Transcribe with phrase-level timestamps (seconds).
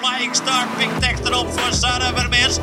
[0.00, 2.56] Flying Star pikt achterop voor Sarah Vermeers.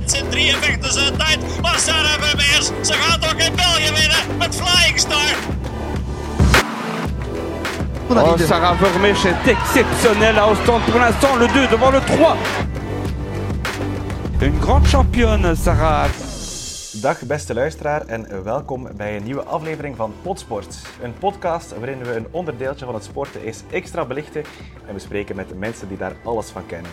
[0.00, 4.38] Het zijn drie vechten ze tijd, maar Sarah Vermeers, ze gaat ook in België winnen
[4.38, 5.34] met Flying Star.
[8.08, 12.36] Oh, Sarah Vermeers est exceptionnelle à Ostende pour l'instant, le 2 devant le 3.
[14.40, 16.25] Une grande championne, Sarah.
[17.00, 20.86] Dag beste luisteraar en welkom bij een nieuwe aflevering van Potsport.
[21.02, 24.44] Een podcast waarin we een onderdeeltje van het sporten eens extra belichten
[24.86, 26.90] en bespreken met de mensen die daar alles van kennen.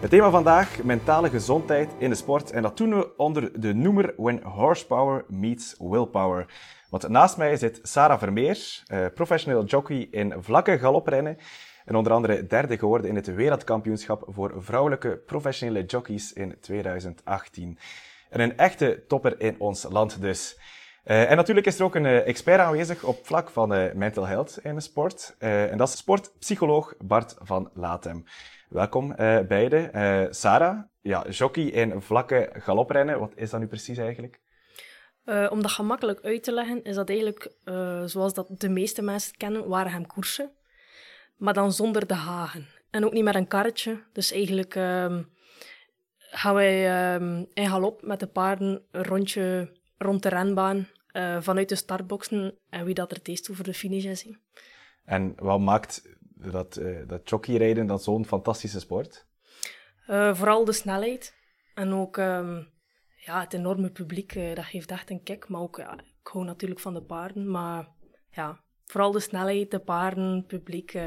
[0.00, 4.14] Het thema vandaag, mentale gezondheid in de sport en dat doen we onder de noemer
[4.16, 6.46] When Horsepower Meets Willpower.
[6.90, 11.36] Want naast mij zit Sarah Vermeer, eh, professioneel jockey in vlakke galoprennen
[11.84, 17.78] en onder andere derde geworden in het wereldkampioenschap voor vrouwelijke professionele jockeys in 2018.
[18.34, 20.58] En een echte topper in ons land dus.
[21.04, 24.26] Uh, en natuurlijk is er ook een uh, expert aanwezig op vlak van uh, mental
[24.26, 25.36] health in de sport.
[25.38, 28.24] en dat is sportpsycholoog Bart van Latem.
[28.68, 29.14] Welkom
[29.48, 30.34] beiden.
[30.34, 34.40] Sarah, ja, jockey in vlakke galoprennen, wat is dat nu precies eigenlijk?
[35.50, 37.52] om dat gemakkelijk uit te leggen, is dat eigenlijk,
[38.04, 40.50] zoals dat de meeste mensen kennen, waren hem koersen.
[41.36, 42.66] Maar dan zonder de hagen.
[42.90, 44.02] En ook niet met een karretje.
[44.12, 45.22] Dus eigenlijk ehm,
[46.36, 51.68] gaan wij um, in galop met de paarden een rondje rond de renbaan uh, vanuit
[51.68, 54.28] de startboxen en wie dat er het over de finish is.
[55.04, 56.16] En wat maakt
[56.50, 59.26] dat, uh, dat jockeyrijden dan zo'n fantastische sport?
[60.06, 61.34] Uh, vooral de snelheid
[61.74, 62.68] en ook um,
[63.16, 65.48] ja, het enorme publiek, dat geeft echt een kick.
[65.48, 67.88] Maar ook, ja, ik hou natuurlijk van de paarden, maar
[68.30, 71.02] ja, vooral de snelheid, de paarden, publiek, uh,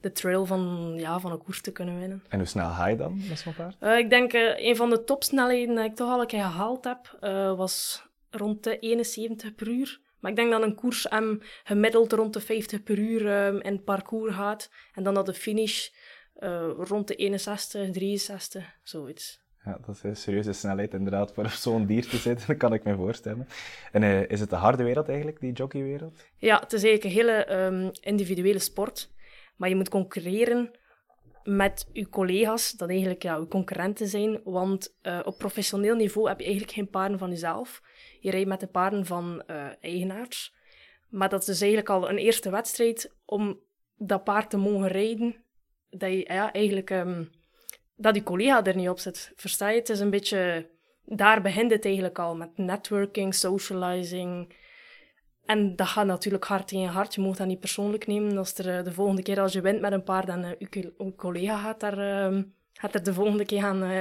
[0.00, 2.24] de trail van, ja, van een koers te kunnen winnen.
[2.28, 3.76] En hoe snel ga je dan met zo'n paard?
[3.80, 6.84] Uh, ik denk uh, een van de topsnelheden dat ik toch al een keer gehaald
[6.84, 7.16] heb,
[7.56, 10.00] was rond de 71 per uur.
[10.18, 13.72] Maar ik denk dat een koers hem gemiddeld rond de 50 per uur um, in
[13.72, 14.70] het parcours gaat.
[14.94, 15.88] En dan dat de finish
[16.76, 19.41] rond de 61, 63, zoiets.
[19.64, 22.94] Ja, dat is een serieuze snelheid inderdaad voor zo'n dier te zitten, kan ik me
[22.94, 23.48] voorstellen.
[23.92, 26.24] En uh, is het een harde wereld eigenlijk, die jockeywereld?
[26.36, 29.10] Ja, het is eigenlijk een hele um, individuele sport.
[29.56, 30.70] Maar je moet concurreren
[31.44, 34.40] met je collega's, dat eigenlijk ja, je concurrenten zijn.
[34.44, 37.82] Want uh, op professioneel niveau heb je eigenlijk geen paarden van jezelf.
[38.20, 40.54] Je rijdt met de paarden van uh, eigenaars.
[41.08, 43.60] Maar dat is dus eigenlijk al een eerste wedstrijd om
[43.96, 45.44] dat paard te mogen rijden.
[45.90, 46.90] Dat je ja, eigenlijk...
[46.90, 47.30] Um,
[48.02, 49.32] dat die collega er niet op zit.
[49.36, 49.78] Versta je?
[49.78, 50.70] Het is een beetje...
[51.04, 54.54] Daar begint het eigenlijk al, met networking, socializing.
[55.44, 57.14] En dat gaat natuurlijk hard in je hart.
[57.14, 58.38] Je moet dat niet persoonlijk nemen.
[58.38, 60.92] Als er uh, de volgende keer als je wint met een paard, dan uh, je,
[61.16, 62.42] collega gaat, daar, uh,
[62.72, 64.00] gaat er de volgende keer gaan, uh,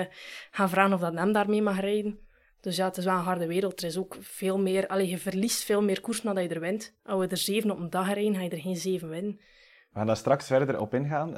[0.51, 2.19] gaan vragen of dat hem daarmee mag rijden.
[2.61, 3.81] Dus ja, het is wel een harde wereld.
[3.81, 4.87] Er is ook veel meer...
[4.87, 6.95] Allee, je verliest veel meer koers nadat je er wint.
[7.03, 9.39] Als we er zeven op een dag rijden, ga je er geen zeven winnen.
[9.91, 11.33] We gaan daar straks verder op ingaan.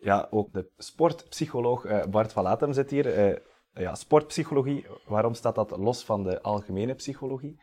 [0.00, 3.28] Ja, ook de sportpsycholoog uh, Bart van Latem zit hier.
[3.28, 3.36] Uh,
[3.74, 7.60] ja, sportpsychologie, waarom staat dat los van de algemene psychologie?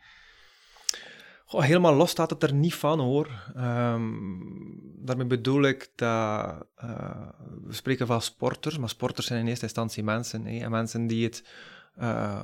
[1.44, 3.52] Goh, helemaal los staat het er niet van hoor.
[3.56, 7.28] Um, daarmee bedoel ik dat uh,
[7.64, 10.46] we spreken van sporters, maar sporters zijn in eerste instantie mensen.
[10.46, 11.44] En mensen die het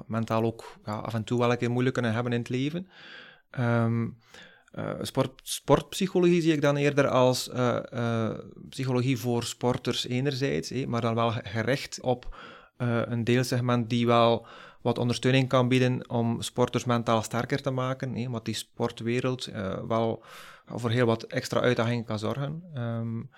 [0.06, 2.88] mentaal ook ja, af en toe wel een keer moeilijk kunnen hebben in het leven.
[3.58, 4.18] Um,
[4.78, 8.30] uh, sport, sportpsychologie zie ik dan eerder als uh, uh,
[8.68, 12.36] psychologie voor sporters enerzijds, eh, maar dan wel gericht op
[12.76, 14.46] een deelsegment die wel
[14.82, 19.50] wat ondersteuning kan bieden om sporters mentaal sterker te maken, eh, wat die sportwereld
[19.88, 20.24] wel
[20.66, 22.62] voor heel wat extra uitdagingen kan zorgen.
[22.74, 23.30] Um,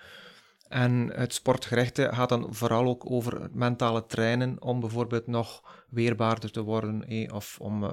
[0.67, 6.61] en het sportgerichte gaat dan vooral ook over mentale trainen om bijvoorbeeld nog weerbaarder te
[6.61, 7.89] worden eh, of om,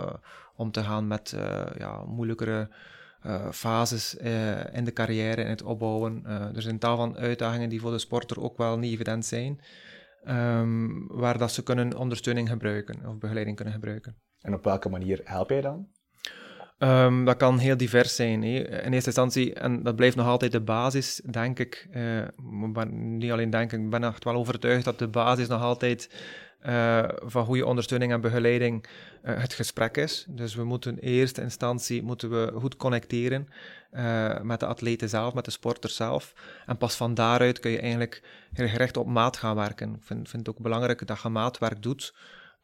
[0.57, 1.37] om te gaan met
[1.79, 2.69] ja, moeilijkere
[3.27, 6.23] uh, fases uh, in de carrière, in het opbouwen.
[6.27, 9.61] Uh, er zijn tal van uitdagingen die voor de sporter ook wel niet evident zijn,
[10.29, 14.17] um, waar dat ze kunnen ondersteuning gebruiken of begeleiding kunnen gebruiken.
[14.41, 15.89] En op welke manier help jij dan?
[16.79, 18.43] Um, dat kan heel divers zijn.
[18.43, 21.89] In eerste instantie, en dat blijft nog altijd de basis, denk ik.
[22.73, 26.09] maar niet alleen denk ik, ik ben echt wel overtuigd dat de basis nog altijd
[26.67, 28.87] uh, van goede ondersteuning en begeleiding
[29.25, 30.27] uh, het gesprek is.
[30.29, 33.49] Dus we moeten in eerste instantie moeten we goed connecteren
[33.93, 36.35] uh, met de atleten zelf, met de sporters zelf.
[36.67, 38.23] En pas van daaruit kun je eigenlijk
[38.53, 39.95] heel gerecht op maat gaan werken.
[39.95, 42.15] Ik vind, vind het ook belangrijk dat je maatwerk doet,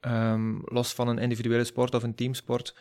[0.01, 2.77] um, los van een individuele sport of een teamsport.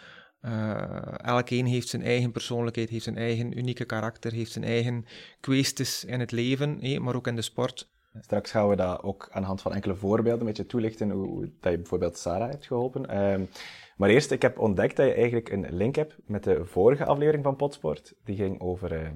[1.18, 5.06] elkeen heeft zijn eigen persoonlijkheid, heeft zijn eigen unieke karakter, heeft zijn eigen
[5.40, 7.90] kwesties in het leven, maar ook in de sport.
[8.22, 11.52] Straks gaan we dat ook aan de hand van enkele voorbeelden een beetje toelichten hoe
[11.60, 13.06] dat je bijvoorbeeld Sarah hebt geholpen.
[13.10, 13.44] Ehm,
[14.00, 17.44] maar eerst, ik heb ontdekt dat je eigenlijk een link hebt met de vorige aflevering
[17.44, 18.14] van Potsport.
[18.24, 19.10] Die ging over eh,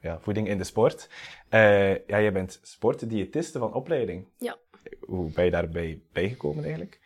[0.00, 1.10] ja, voeding in de sport.
[1.48, 4.28] Eh, ja, je bent sportdiëtiste van opleiding.
[4.38, 4.56] Ja.
[5.00, 7.00] Hoe ben je daarbij bijgekomen eigenlijk?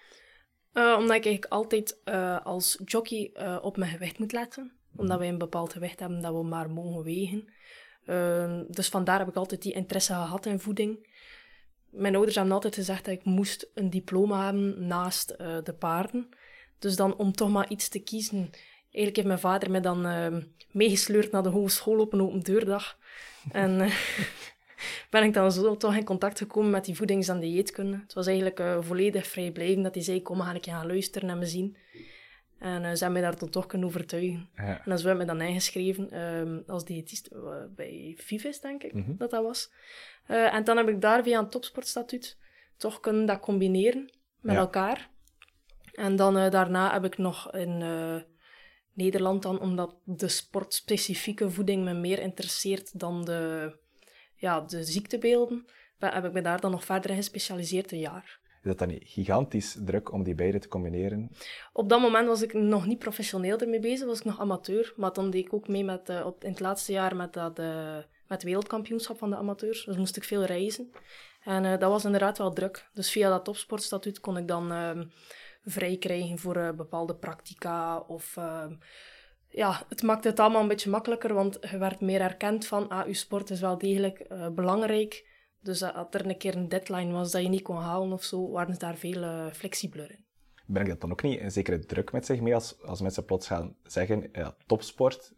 [0.72, 2.00] Eh, omdat ik eigenlijk altijd
[2.44, 4.72] als jockey op mijn gewicht moet letten.
[4.96, 7.48] Omdat wij een bepaald gewicht hebben dat we maar mogen wegen.
[8.04, 11.10] Eh, dus vandaar heb ik altijd die interesse gehad in voeding.
[11.90, 16.28] Mijn ouders hebben altijd gezegd dat ik moest een diploma hebben naast eh, de paarden.
[16.78, 18.50] Dus dan om toch maar iets te kiezen.
[18.92, 20.36] Eigenlijk heeft mijn vader me dan eh,
[20.70, 22.98] meegesleurd naar de hogeschool op een open deurdag.
[23.52, 23.94] En eh,
[25.10, 27.96] ben ik dan zo toch in contact gekomen met die voedings- en dieetkunde.
[27.96, 31.28] Het was eigenlijk eh, volledig vrijblijvend dat hij zei, kom, ga ik je gaan luisteren
[31.28, 31.76] en me zien.
[32.62, 34.48] En eh, ze hebben mij daar dan toch kunnen overtuigen.
[34.56, 34.62] Ja.
[34.62, 37.40] En dan hebben we me dan ingeschreven ehm, als diëtist eh,
[37.76, 39.16] bij Vives, denk ik, Mhm.
[39.16, 39.72] dat dat was.
[40.26, 42.38] Eh, en dan heb ik daar via een topsportstatuut
[42.76, 44.10] toch kunnen dat combineren
[44.40, 44.60] met Ja.
[44.60, 45.10] elkaar.
[45.92, 47.78] En dan daarna heb ik nog in
[48.92, 53.72] Nederland dan, omdat de sportspecifieke voeding me meer interesseert dan de,
[54.36, 55.64] ja, de ziektebeelden,
[55.98, 58.40] heb ik me daar dan nog verder in gespecialiseerd een jaar.
[58.62, 61.30] Is dat dan niet gigantisch druk om die beide te combineren?
[61.72, 64.92] Op dat moment was ik nog niet professioneel ermee bezig, was ik nog amateur.
[64.96, 67.58] Maar dan deed ik ook mee met, eh, op, in het laatste jaar met, dat,
[67.58, 67.96] eh,
[68.28, 69.84] met wereldkampioenschap van de amateurs.
[69.84, 70.90] Dus moest ik veel reizen.
[71.44, 72.88] En eh, dat was inderdaad wel druk.
[72.94, 75.04] Dus via dat topsportstatuut kon ik dan ehm,
[75.64, 77.98] vrij krijgen voor bepaalde practica.
[77.98, 78.72] Of ehm,
[79.52, 83.06] ja, het maakte het allemaal een beetje makkelijker, want je werd meer erkend van, ah,
[83.06, 85.30] je sport is wel degelijk eh, belangrijk.
[85.62, 88.50] Dus als er een keer een deadline was dat je niet kon halen of zo,
[88.50, 90.24] waren ze daar veel eh, flexibeler in.
[90.66, 93.46] Brengt dat dan ook niet een zekere druk met zich mee als, als mensen plots
[93.46, 95.32] gaan zeggen, ja, topsport,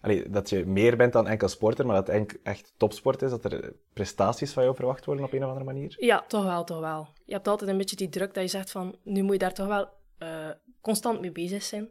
[0.00, 3.30] allee, dat je meer bent dan enkel sporter, maar dat het eigenlijk echt topsport is,
[3.30, 5.96] dat er prestaties van jou verwacht worden op een of andere manier?
[5.98, 7.08] Ja, toch wel, toch wel.
[7.24, 9.54] Je hebt altijd een beetje die druk dat je zegt van, nu moet je daar
[9.54, 9.88] toch wel
[10.18, 11.88] eh, constant mee bezig zijn.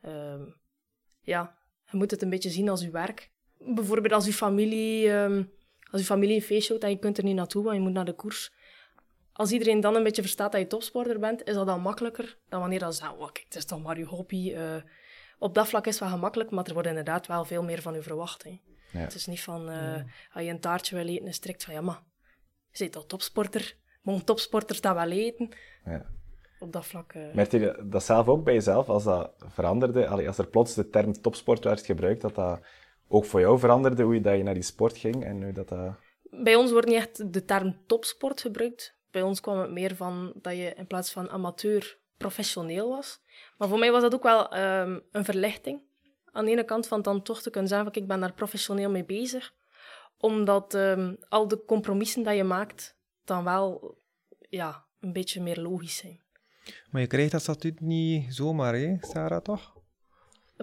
[0.00, 0.42] Ehm,
[1.20, 1.56] ja,
[1.90, 3.30] je moet het een beetje zien als je werk.
[3.58, 5.44] Bijvoorbeeld als je familie, ehm,
[5.92, 7.92] als je familie een feest houdt en je kunt er niet naartoe, want je moet
[7.92, 8.52] naar de koers.
[9.32, 12.60] Als iedereen dan een beetje verstaat dat je topsporter bent, is dat dan makkelijker dan
[12.60, 14.52] wanneer dat ze zeggen, oh, kijk, het is toch maar je hobby.
[14.52, 14.74] eh.
[15.38, 17.94] op dat vlak is het wel gemakkelijk, maar er wordt inderdaad wel veel meer van
[17.94, 18.42] u verwacht.
[18.42, 18.60] Hè.
[18.92, 18.98] Ja.
[18.98, 19.94] Het is niet van, eh,
[20.32, 22.02] als je een taartje wil eten, is het direct van, ja, maar
[22.70, 23.76] je bent toch topsporter?
[24.02, 25.48] Mogen topsporters dat wel eten?
[25.84, 26.06] Ja.
[26.58, 27.12] Op dat vlak...
[27.12, 30.74] eh, Merkte je dat zelf ook bij jezelf, als dat veranderde, allee, als er plots
[30.74, 32.60] de term topsport werd gebruikt, dat dat
[33.08, 35.68] ook voor jou veranderde, hoe je, dat je naar die sport ging en hoe dat...
[35.68, 35.94] dat...
[36.22, 38.96] Bij ons wordt niet echt de term topsport gebruikt.
[39.10, 43.20] Bij ons kwam het meer van dat je in plaats van amateur professioneel was.
[43.58, 45.80] Maar voor mij was dat ook wel ehm, een verlichting.
[46.24, 48.90] Aan de ene kant van dan toch te kunnen zeggen van ik ben daar professioneel
[48.90, 49.54] mee bezig.
[50.18, 53.98] Omdat ehm, al de compromissen dat je maakt dan wel
[54.48, 56.20] ja, een beetje meer logisch zijn.
[56.90, 59.81] Maar je krijgt dat statuut niet zomaar, hè, Sarah, toch?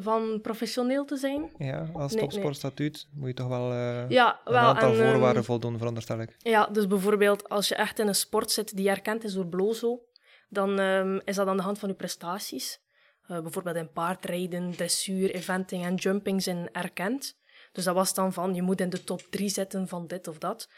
[0.01, 4.55] Van professioneel te zijn, Ja, als Nee, topsportstatuut moet je toch wel eh, ja, een
[4.55, 6.35] aantal en, ehm, voorwaarden voldoen, veronderstel ik.
[6.37, 10.01] Ja, dus bijvoorbeeld als je echt in een sport zit die erkend is door Blozo,
[10.49, 12.81] dan ehm, is dat aan de hand van je prestaties.
[13.27, 17.37] Eh, bijvoorbeeld in paardrijden, dressuur, eventing en jumping zijn erkend.
[17.71, 20.37] Dus dat was dan van, je moet in de top 3 zitten van dit of
[20.37, 20.69] dat.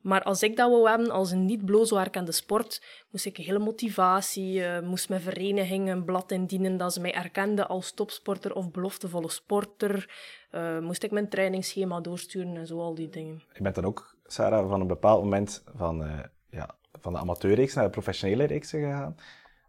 [0.00, 4.64] Maar als ik dat wou hebben als een niet-blozo erkende sport, moest ik hele motivatie,
[4.64, 9.30] eh, moest mijn vereniging een blad indienen dat ze mij erkenden als topsporter of beloftevolle
[9.30, 10.10] sporter.
[10.50, 13.42] Eh, moest ik mijn trainingsschema doorsturen en zo, al die dingen.
[13.52, 16.18] Je bent dan ook, Sarah, van een bepaald moment van, eh,
[16.50, 19.16] ja, van de amateurreeks naar de professionele reeksen gegaan.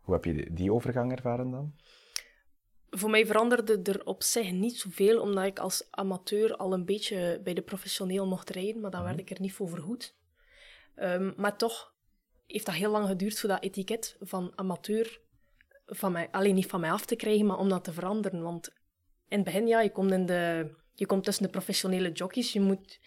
[0.02, 1.74] Hoe heb je die overgang ervaren dan?
[2.90, 7.42] Voor mij veranderde er op zich niet zoveel, omdat ik als amateur al een beetje
[7.44, 10.16] bij de professioneel mocht rijden, maar dan werd ik er niet voor vergoed.
[10.96, 11.94] Ehm, maar toch
[12.48, 15.20] heeft dat heel lang geduurd voor dat etiket van amateur
[15.86, 18.42] van mij, alleen niet van mij af te krijgen, maar om dat te veranderen.
[18.42, 18.68] Want
[19.28, 22.62] in het begin, ja, je komt, in de, je komt tussen de professionele jockeys, je
[22.62, 23.00] moet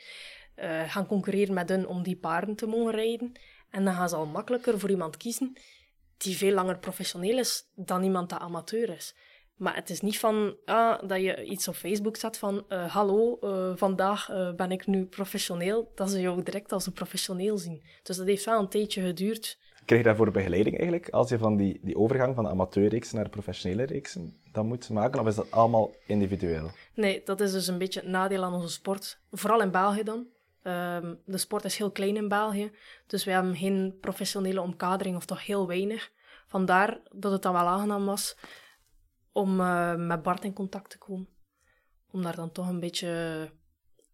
[0.55, 3.33] eh, gaan concurreren met hen om die paarden te mogen rijden.
[3.71, 5.57] En dan gaan ze al makkelijker voor iemand kiezen
[6.17, 9.15] die veel langer professioneel is dan iemand dat amateur is.
[9.61, 13.39] Maar het is niet van ah, dat je iets op Facebook zet van eh, hallo,
[13.41, 17.83] eh, vandaag eh, ben ik nu professioneel, dat ze jou direct als een professioneel zien.
[18.03, 19.59] Dus dat heeft wel een tijdje geduurd.
[19.85, 23.25] Krijg je daarvoor begeleiding eigenlijk, als je van die, die overgang van de amateurreeksen naar
[23.25, 25.21] de professionele reeksen dan moet maken?
[25.21, 26.71] Of is dat allemaal individueel?
[26.95, 29.21] Nee, dat is dus een beetje het nadeel aan onze sport.
[29.31, 30.27] Vooral in België dan.
[30.63, 32.73] Ehm, de sport is heel klein in België,
[33.07, 36.11] dus we hebben geen professionele omkadering, of toch heel weinig.
[36.47, 38.37] Vandaar dat het dan wel aangenaam was
[39.33, 41.29] om eh, met Bart in contact te komen.
[42.11, 43.51] Om daar dan toch een beetje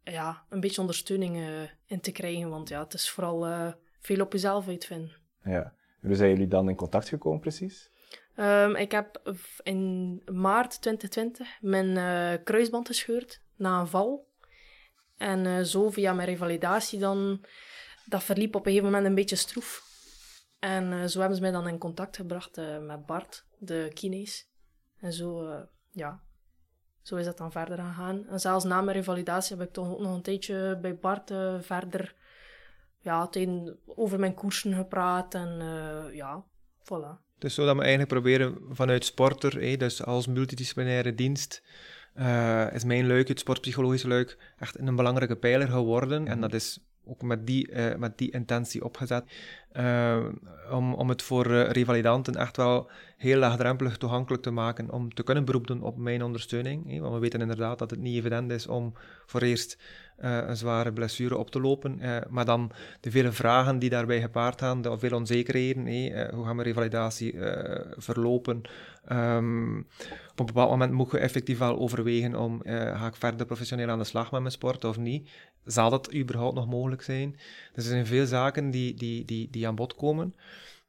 [0.02, 2.48] ja, een beetje ondersteuning eh, in te krijgen.
[2.48, 5.16] Want ja, het is vooral eh, veel op jezelf uitvinden.
[5.42, 5.74] Ja.
[6.00, 7.90] Hoe zijn jullie dan in contact gekomen precies?
[8.34, 14.28] Ehm, ik heb in maart 2020 mijn kruisband gescheurd na een val.
[15.16, 17.44] En zo via mijn revalidatie dan,
[18.04, 19.84] dat verliep op een gegeven moment een beetje stroef.
[20.58, 24.48] En zo hebben ze mij dan in contact gebracht met Bart, de kines.
[25.00, 25.60] En zo, eh,
[25.90, 26.20] ja,
[27.02, 28.26] zo is dat dan verder gegaan.
[28.28, 31.54] En zelfs na mijn revalidatie heb ik toch ook nog een tijdje bij Bart eh,
[31.60, 32.14] verder
[33.00, 35.34] ja, tegen, over mijn koersen gepraat.
[35.34, 36.44] En eh, ja,
[36.82, 37.24] voilà.
[37.38, 41.62] Dus zo dat we eigenlijk proberen vanuit sporter, hé, dus als multidisciplinaire dienst,
[42.14, 46.28] eh, is mijn luik, het sportpsychologische luik, echt een belangrijke pijler geworden.
[46.28, 49.24] En dat is ook met die, eh, met die intentie opgezet.
[49.72, 50.24] eh,
[50.70, 55.22] om, om het voor eh, revalidanten echt wel heel laagdrempelig toegankelijk te maken om te
[55.22, 56.90] kunnen beroep doen op mijn ondersteuning.
[56.90, 56.98] hè.
[57.00, 58.92] Want we weten inderdaad dat het niet evident is om
[59.26, 59.78] voor eerst
[60.16, 62.00] eh, een zware blessure op te lopen.
[62.00, 62.70] eh, maar dan
[63.00, 65.86] de vele vragen die daarbij gepaard gaan, de vele onzekerheden.
[65.86, 67.34] hè, eh, hoe gaat mijn revalidatie
[67.96, 68.62] verlopen?
[69.04, 69.78] Ehm,
[70.30, 73.98] op een bepaald moment moet je effectief wel overwegen om, ga ik verder professioneel aan
[73.98, 75.30] de slag met mijn sport of niet?
[75.64, 77.36] Zal dat überhaupt nog mogelijk zijn?
[77.72, 80.34] Dus er zijn veel zaken die, die, die, die aan bod komen.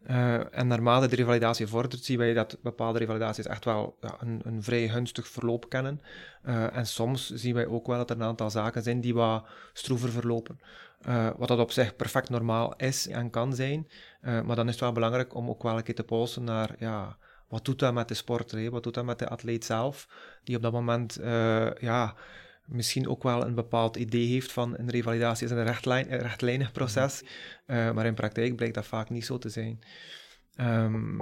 [0.07, 4.41] Eh, en naarmate de revalidatie vordert, zien wij dat bepaalde revalidaties echt wel ja, een,
[4.43, 6.01] een vrij gunstig verloop kennen.
[6.41, 9.45] Eh, en soms zien wij ook wel dat er een aantal zaken zijn die wat
[9.73, 10.59] stroever verlopen.
[11.01, 13.87] Eh, wat dat op zich perfect normaal is en kan zijn.
[14.21, 17.17] Maar dan is het wel belangrijk om ook wel een keer te polsen naar ja,
[17.47, 20.07] wat doet dat met de sporter, wat doet dat met de atleet zelf,
[20.43, 21.19] die op dat moment
[21.79, 22.15] ja,
[22.67, 26.71] misschien ook wel een bepaald idee heeft van een revalidatie is een rechtlijn, een rechtlijnig
[26.71, 27.23] proces,
[27.65, 29.79] Eh, maar in praktijk blijkt dat vaak niet zo te zijn.
[30.55, 31.19] Ehm,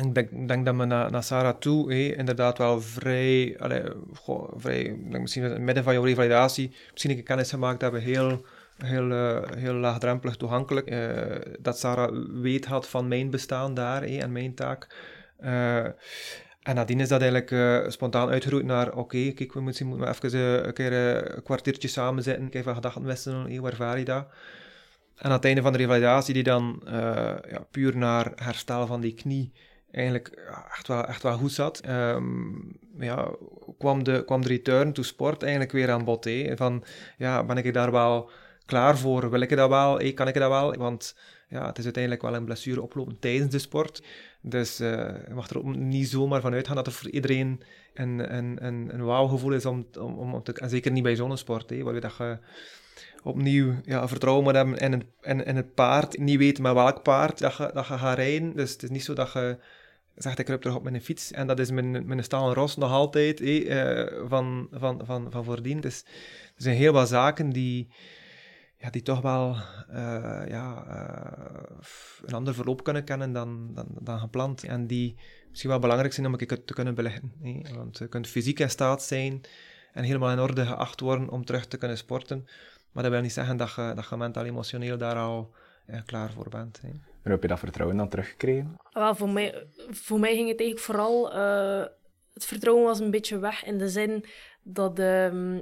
[0.00, 3.82] ik denk, denk dat we naar, naar Sarah toe inderdaad wel vrij, allee,
[4.14, 7.80] goh, vrij ik denk misschien in het midden van jouw revalidatie, misschien een kennis gemaakt
[7.80, 8.44] hebben, heel,
[8.76, 10.86] heel, eh, heel laagdrempelig toegankelijk.
[10.86, 14.86] eh, dat Sarah weet had van mijn bestaan daar en mijn taak.
[16.62, 20.32] En nadien is dat eigenlijk eh, spontaan uitgeroeid naar, oké, kijk, we moeten, we even
[20.32, 24.04] eh, een keer eh, een kwartiertje samen zitten, even gedachten wisselen, hé, hoe ervaar je
[24.04, 24.26] dat?
[25.16, 26.82] En aan het einde van de revalidatie, die dan
[27.50, 29.52] ja, puur naar herstel van die knie
[29.90, 30.28] eigenlijk
[30.76, 32.52] echt, wel, echt wel goed zat, ehm,
[32.98, 33.28] ja,
[33.78, 36.30] kwam, de, kwam de return to sport eigenlijk weer aan bod.
[36.54, 36.84] Van,
[37.16, 38.30] ja, ben ik daar wel
[38.66, 39.30] klaar voor?
[39.30, 40.12] Wil ik dat wel?
[40.14, 40.74] Kan ik dat wel?
[40.74, 41.14] Want
[41.48, 44.02] ja, het is uiteindelijk wel een blessure oplopen tijdens de sport.
[44.42, 44.90] Dus eh,
[45.28, 47.62] je mag er ook niet zomaar van uitgaan dat het voor iedereen
[47.94, 50.52] een, een, een, een wauwgevoel is om, om, om te...
[50.52, 52.38] En zeker niet bij zo'n sport, hé, waar je dat
[53.22, 55.04] opnieuw ja, vertrouwen moet hebben in het,
[55.46, 56.18] in, het paard.
[56.18, 58.56] Niet weten met welk paard dat je, dat je gaat rijden.
[58.56, 59.58] Dus het is niet zo dat je
[60.14, 61.32] zegt, ik rip terug op mijn fiets.
[61.32, 65.80] En dat is mijn, mijn stalen ros nog altijd eh, van, van, van, van voordien.
[65.80, 66.04] Dus
[66.56, 67.88] er zijn heel wat zaken die,
[68.78, 69.56] ja, die toch wel
[69.88, 71.41] eh, ja, eh,
[72.24, 74.64] een ander verloop kunnen kennen dan, dan, dan gepland.
[74.64, 75.16] En die
[75.48, 77.32] misschien wel belangrijk zijn om keer te kunnen beleggen.
[77.42, 77.74] hé.
[77.74, 79.40] Want je kunt fysiek in staat zijn
[79.92, 82.46] en helemaal in orde geacht worden om terug te kunnen sporten.
[82.92, 85.54] Maar dat wil niet zeggen dat je, dat je mentaal emotioneel daar al
[85.86, 86.80] eh, klaar voor bent.
[86.80, 86.88] Hè.
[87.22, 88.76] En heb je dat vertrouwen dan teruggekregen?
[88.92, 91.32] Wel, voor, mij, voor mij ging het eigenlijk vooral...
[91.32, 91.84] eh,
[92.32, 94.24] het vertrouwen was een beetje weg in de zin
[94.62, 95.60] dat, ehm,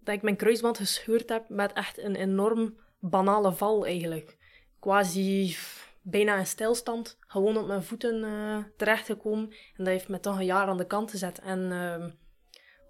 [0.00, 4.36] dat ik mijn kruisband gescheurd heb met echt een enorm banale val eigenlijk.
[4.80, 5.56] Quasi
[6.02, 9.50] bijna in stilstand, gewoon op mijn voeten eh, terechtgekomen.
[9.50, 11.38] En dat heeft me toch een jaar aan de kant gezet.
[11.38, 12.10] En ehm,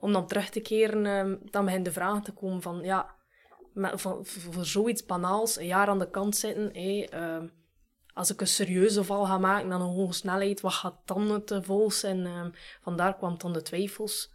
[0.00, 2.80] om dan terug te keren, ehm, dan begint de vraag te komen van...
[2.82, 3.18] Ja,
[3.74, 6.70] van, voor, zoiets banaals, een jaar aan de kant zitten...
[6.72, 7.46] hé, ehm,
[8.14, 11.50] als ik een serieuze val ga maken aan een hoge snelheid, wat gaat dan het
[12.02, 12.50] En ehm,
[12.82, 14.32] vandaar kwam dan de twijfels.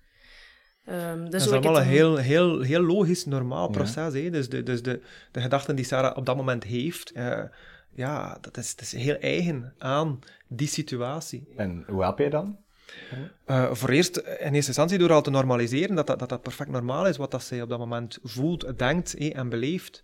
[0.85, 3.71] Ehm, dus dat is allemaal een heel, heel, heel logisch, normaal Ja.
[3.71, 4.13] proces.
[4.13, 4.29] Hè?
[4.29, 5.01] Dus, de, dus de,
[5.31, 7.39] de gedachten die Sarah op dat moment heeft, eh,
[7.93, 11.47] ja, dat is, dat is heel eigen aan die situatie.
[11.57, 12.57] En hoe help je dan?
[13.45, 16.69] Eh, voor eerst, in eerste instantie door al te normaliseren dat dat, dat, dat perfect
[16.69, 20.03] normaal is wat dat zij op dat moment voelt, denkt hé, en beleeft.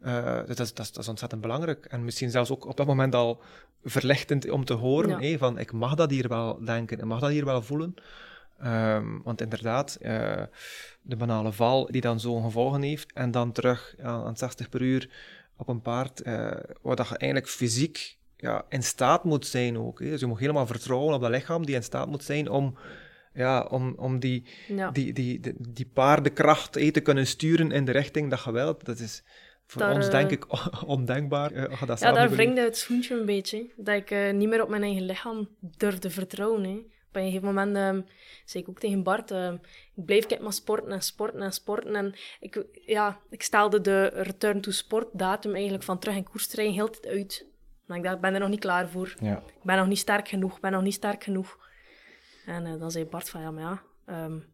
[0.00, 1.84] Eh, dus dat, is, dat, is, dat is ontzettend belangrijk.
[1.84, 3.40] En misschien zelfs ook op dat moment al
[3.84, 5.18] verlichtend om te horen Ja.
[5.18, 7.94] hé, van ik mag dat hier wel denken, ik mag dat hier wel voelen.
[8.58, 10.42] Ehm, want inderdaad, eh,
[11.02, 14.82] de banale val die dan zo'n gevolgen heeft en dan terug aan, aan 60 per
[14.82, 15.10] uur
[15.56, 16.34] op een paard, eh,
[16.82, 20.00] waar dat je eigenlijk fysiek ja, in staat moet zijn ook.
[20.00, 20.10] Hè.
[20.10, 22.78] Dus je moet helemaal vertrouwen op dat lichaam die in staat moet zijn om,
[23.34, 24.90] ja, om, om die, Ja.
[24.90, 28.84] die, die, die, die paardenkracht eh, te kunnen sturen in de richting dat je wilt.
[28.84, 29.22] Dat is
[29.66, 30.46] voor Daar, ons, eh, denk ik,
[30.86, 31.52] ondenkbaar.
[31.86, 33.72] dat Ja, daar wringde het schoentje een beetje.
[33.76, 36.64] Dat ik niet meer op mijn eigen lichaam durfde vertrouwen.
[36.64, 36.82] Hè.
[37.08, 38.06] Op een gegeven moment um,
[38.44, 39.60] zei ik ook tegen Bart, um,
[39.94, 41.94] ik blijf ik maar sporten en sporten en sporten.
[41.94, 46.74] En ik, ja, ik stelde de return to sport datum eigenlijk van terug in koerstrijden
[46.74, 47.46] heel tijd uit.
[47.86, 49.14] Maar ik dacht, ik ben er nog niet klaar voor.
[49.20, 49.36] Ja.
[49.36, 51.58] Ik ben nog niet sterk genoeg, ik ben nog niet sterk genoeg.
[52.46, 54.44] En uh, dan zei Bart van, ja, maar ja, um,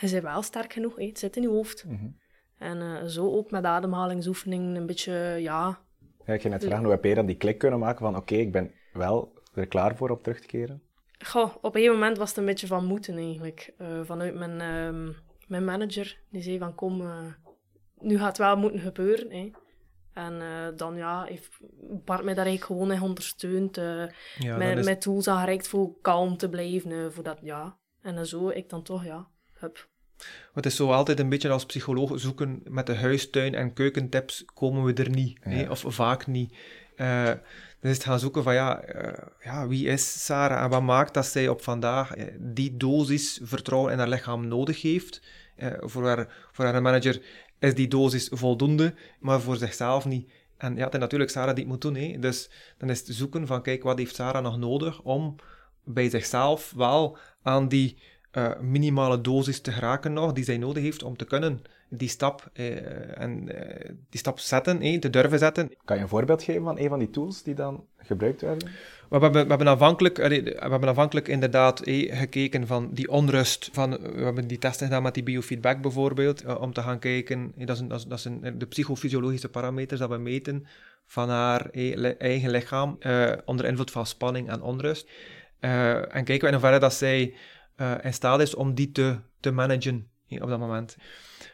[0.00, 1.06] je bent wel sterk genoeg, hè.
[1.06, 1.84] het zit in je hoofd.
[1.84, 2.20] Mm -hmm.
[2.58, 5.80] En uh, zo ook met ademhalingsoefeningen een beetje, ja...
[6.26, 8.18] ja ik ging net vragen, hoe heb je dan die klik kunnen maken van, oké,
[8.18, 10.82] okay, ik ben wel er klaar voor om terug te keren?
[11.24, 13.72] Goh, op een moment was het een beetje van moeten eigenlijk.
[13.78, 15.14] Uh, vanuit mijn, uh,
[15.46, 17.32] mijn manager, die zei van kom, uh,
[17.98, 19.30] nu gaat het wel moeten gebeuren.
[19.30, 19.50] Hè.
[20.12, 20.42] En
[20.76, 21.58] dan ja, heeft
[22.04, 23.76] Bart mij daar eigenlijk gewoon in ondersteund.
[24.38, 24.84] ja, met, is...
[24.84, 27.12] met tools aangereikt voor kalm te blijven.
[27.12, 27.78] voor dat, ja.
[28.02, 29.90] En zo, ik dan toch, ja, hup.
[30.52, 34.84] Het is zo altijd een beetje als psycholoog zoeken met de huistuin- en keukentips komen
[34.84, 35.38] we er niet.
[35.44, 35.50] Ja.
[35.50, 35.70] Hè?
[35.70, 36.56] Of vaak niet.
[36.96, 37.30] Uh,
[37.80, 41.26] dus het gaan zoeken van ja, uh, ja, wie is Sarah en wat maakt dat
[41.26, 45.22] zij op vandaag uh, die dosis vertrouwen in haar lichaam nodig heeft.
[45.80, 47.22] voor, haar, voor haar manager
[47.58, 50.30] is die dosis voldoende, maar voor zichzelf niet.
[50.56, 51.94] En ja, het is natuurlijk Sarah die het moet doen.
[51.94, 52.18] Hè?
[52.18, 55.36] Dus dan is het zoeken van kijk, wat heeft Sarah nog nodig om
[55.84, 57.98] bij zichzelf wel aan die
[58.60, 61.62] minimale dosis te geraken nog die zij nodig heeft om te kunnen
[61.94, 65.70] die stap, uh, en, uh, die stap zetten, eh, te durven zetten.
[65.84, 68.70] Kan je een voorbeeld geven van een van die tools die dan gebruikt werden?
[69.08, 73.68] We hebben, we hebben, afhankelijk, we hebben afhankelijk inderdaad eh, gekeken van die onrust.
[73.72, 77.76] Van, we hebben die testen gedaan met die biofeedback bijvoorbeeld, om te gaan kijken, dat
[77.76, 80.66] is, een, dat een, de psychofysiologische parameters dat we meten
[81.06, 81.70] van haar
[82.18, 82.98] eigen lichaam
[83.44, 85.08] onder invloed van spanning en onrust.
[85.60, 87.34] en kijken we in hoeverre dat zij
[88.02, 90.96] in staat is om die te, te managen op dat moment.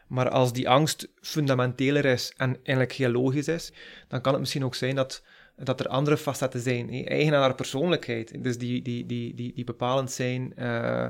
[0.09, 3.73] Maar als die angst fundamenteler is en eigenlijk heel logisch is,
[4.09, 5.23] dan kan het misschien ook zijn dat,
[5.57, 9.53] dat er andere facetten zijn, hé, eigen aan haar persoonlijkheid, dus die, die, die, die,
[9.55, 11.07] die bepalend zijn uh,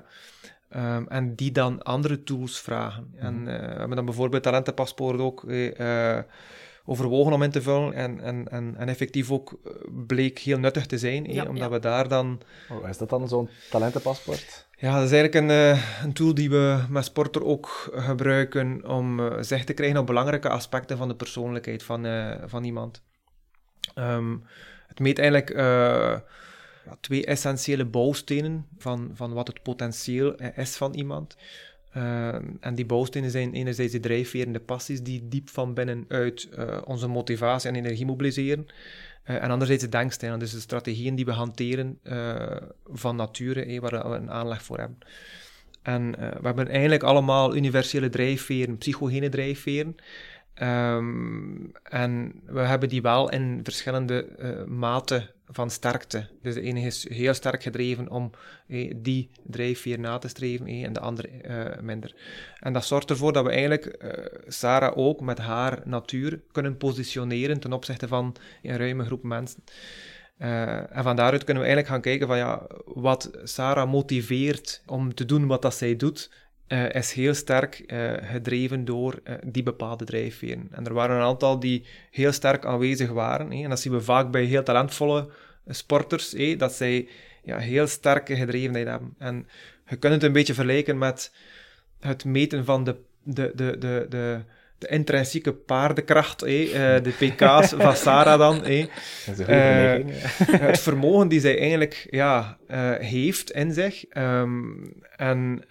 [0.76, 3.12] um, en die dan andere tools vragen.
[3.17, 5.45] En uh, we hebben dan bijvoorbeeld talentenpaspoort ook
[6.85, 9.59] overwogen om in te vullen en, en, en, en effectief ook
[10.07, 11.71] bleek heel nuttig te zijn, ja, omdat ja.
[11.71, 12.40] we daar dan...
[12.71, 14.68] Oh, is dat dan zo'n talentenpaspoort?
[14.81, 19.21] Ja, dat is eigenlijk een, uh, een tool die we met Sporter ook gebruiken om
[19.21, 23.03] uh, zicht te krijgen op belangrijke aspecten van de persoonlijkheid van, uh, van iemand.
[23.95, 24.45] Um,
[24.87, 25.51] het meet eigenlijk
[27.01, 31.37] twee essentiële bouwstenen van, van wat het potentieel is van iemand.
[32.61, 36.49] en die bouwstenen zijn enerzijds de drijfveren, de passies die diep van binnenuit
[36.85, 38.67] onze motivatie en energie mobiliseren.
[39.29, 43.81] Uh, en anderzijds de denkstijlen, dus de strategieën die we hanteren uh, van nature, eh,
[43.81, 44.99] waar we een aanleg voor hebben.
[45.83, 49.97] En we hebben eigenlijk allemaal universele drijfveren, psychogene drijfveren.
[50.62, 54.27] Um, en we hebben die wel in verschillende
[54.67, 56.27] maten van sterkte.
[56.43, 58.31] Dus de ene is heel sterk gedreven om
[58.67, 62.15] eh, die drijfveer na te streven eh, en de andere eh, minder.
[62.61, 64.11] En dat zorgt ervoor dat we eigenlijk uh,
[64.47, 69.63] Sarah ook met haar natuur kunnen positioneren ten opzichte van een ruime groep mensen.
[70.39, 75.15] Uh, en van daaruit kunnen we eigenlijk gaan kijken van ja, wat Sarah motiveert om
[75.15, 76.31] te doen wat dat zij doet,
[76.68, 80.68] uh, is heel sterk uh, gedreven door die bepaalde drijfveren.
[80.70, 83.52] En er waren een aantal die heel sterk aanwezig waren.
[83.52, 85.28] En dat zien we vaak bij heel talentvolle
[85.66, 87.09] sporters, dat zij
[87.42, 89.14] ja, heel sterke gedrevenheid hebben.
[89.18, 89.48] En
[89.88, 91.33] je kunt het een beetje vergelijken met
[92.00, 94.40] het meten van de, de, de, de, de,
[94.78, 96.52] de intrinsieke paardenkracht, eh,
[97.07, 98.64] de pk's van Sarah dan.
[98.66, 99.94] Eh.
[100.68, 102.59] Het vermogen die zij eigenlijk ja,
[102.98, 104.04] heeft in zich.
[104.16, 105.64] Um, en,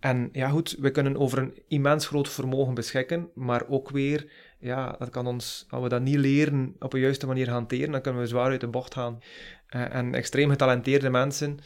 [0.00, 4.96] en ja, goed, we kunnen over een immens groot vermogen beschikken, maar ook weer, ja,
[4.98, 8.20] dat kan ons, als we dat niet leren op een juiste manier hanteren, dan kunnen
[8.20, 9.22] we zwaar uit de bocht gaan.
[9.68, 11.60] en extreem getalenteerde mensen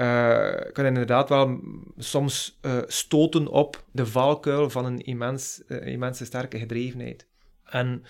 [0.00, 1.60] uh, kunnen inderdaad wel
[1.98, 7.26] soms uh, stoten op de valkuil van een immens, immense sterke gedrevenheid.
[7.64, 8.04] En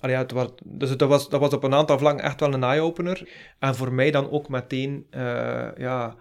[0.00, 2.62] allee, het was, dus dat, was, dat was op een aantal vlakken echt wel een
[2.62, 3.28] eye-opener.
[3.58, 5.06] En voor mij dan ook meteen
[5.76, 6.16] ja,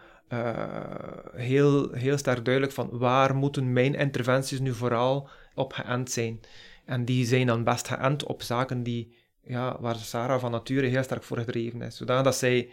[1.35, 6.39] heel, heel sterk duidelijk van waar moeten mijn interventies nu vooral op geënt zijn.
[6.85, 11.03] En die zijn dan best geënt op zaken die, ja, waar Sarah van nature heel
[11.03, 11.97] sterk voor gedreven is.
[11.97, 12.69] Zodat zij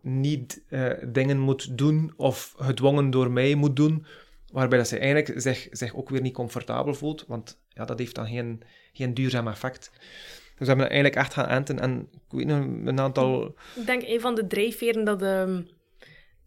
[0.00, 4.06] niet uh, dingen moet doen of gedwongen door mij moet doen,
[4.52, 8.14] waarbij dat ze eigenlijk zich, zich ook weer niet comfortabel voelt, want ja, dat heeft
[8.14, 9.90] dan geen, geen duurzaam effect.
[10.58, 13.54] Dus we hebben eigenlijk echt gaan enten en ik weet een aantal...
[13.76, 15.68] Ik denk een van de drijfveren dat um,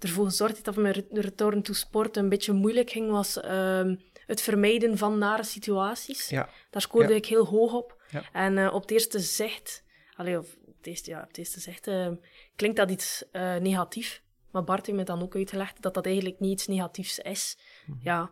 [0.04, 4.42] ervoor gezorgd heeft dat mijn return to sport een beetje moeilijk ging, was um, het
[4.42, 6.30] vermijden van nare situaties.
[6.30, 6.50] Ja.
[6.70, 7.16] Daar scoorde ja.
[7.16, 8.02] ik heel hoog op.
[8.10, 8.24] Ja.
[8.32, 9.84] En uh, op het eerste zicht...
[10.16, 11.88] Allee, of het eerste, ja, op het eerste zicht...
[11.88, 12.08] Uh,
[12.56, 14.22] klinkt dat iets uh, negatief.
[14.52, 17.58] Maar Bart heeft me dan ook uitgelegd dat dat eigenlijk niet iets negatiefs is.
[18.00, 18.32] Ja,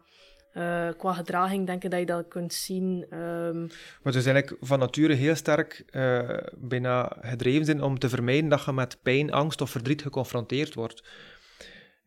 [0.52, 3.06] eh, qua gedraging denk ik dat je dat kunt zien.
[3.10, 3.62] ehm,
[4.02, 8.66] Maar dus eigenlijk van nature heel sterk eh, bijna gedreven zijn om te vermijden dat
[8.66, 11.04] je met pijn, angst of verdriet geconfronteerd wordt.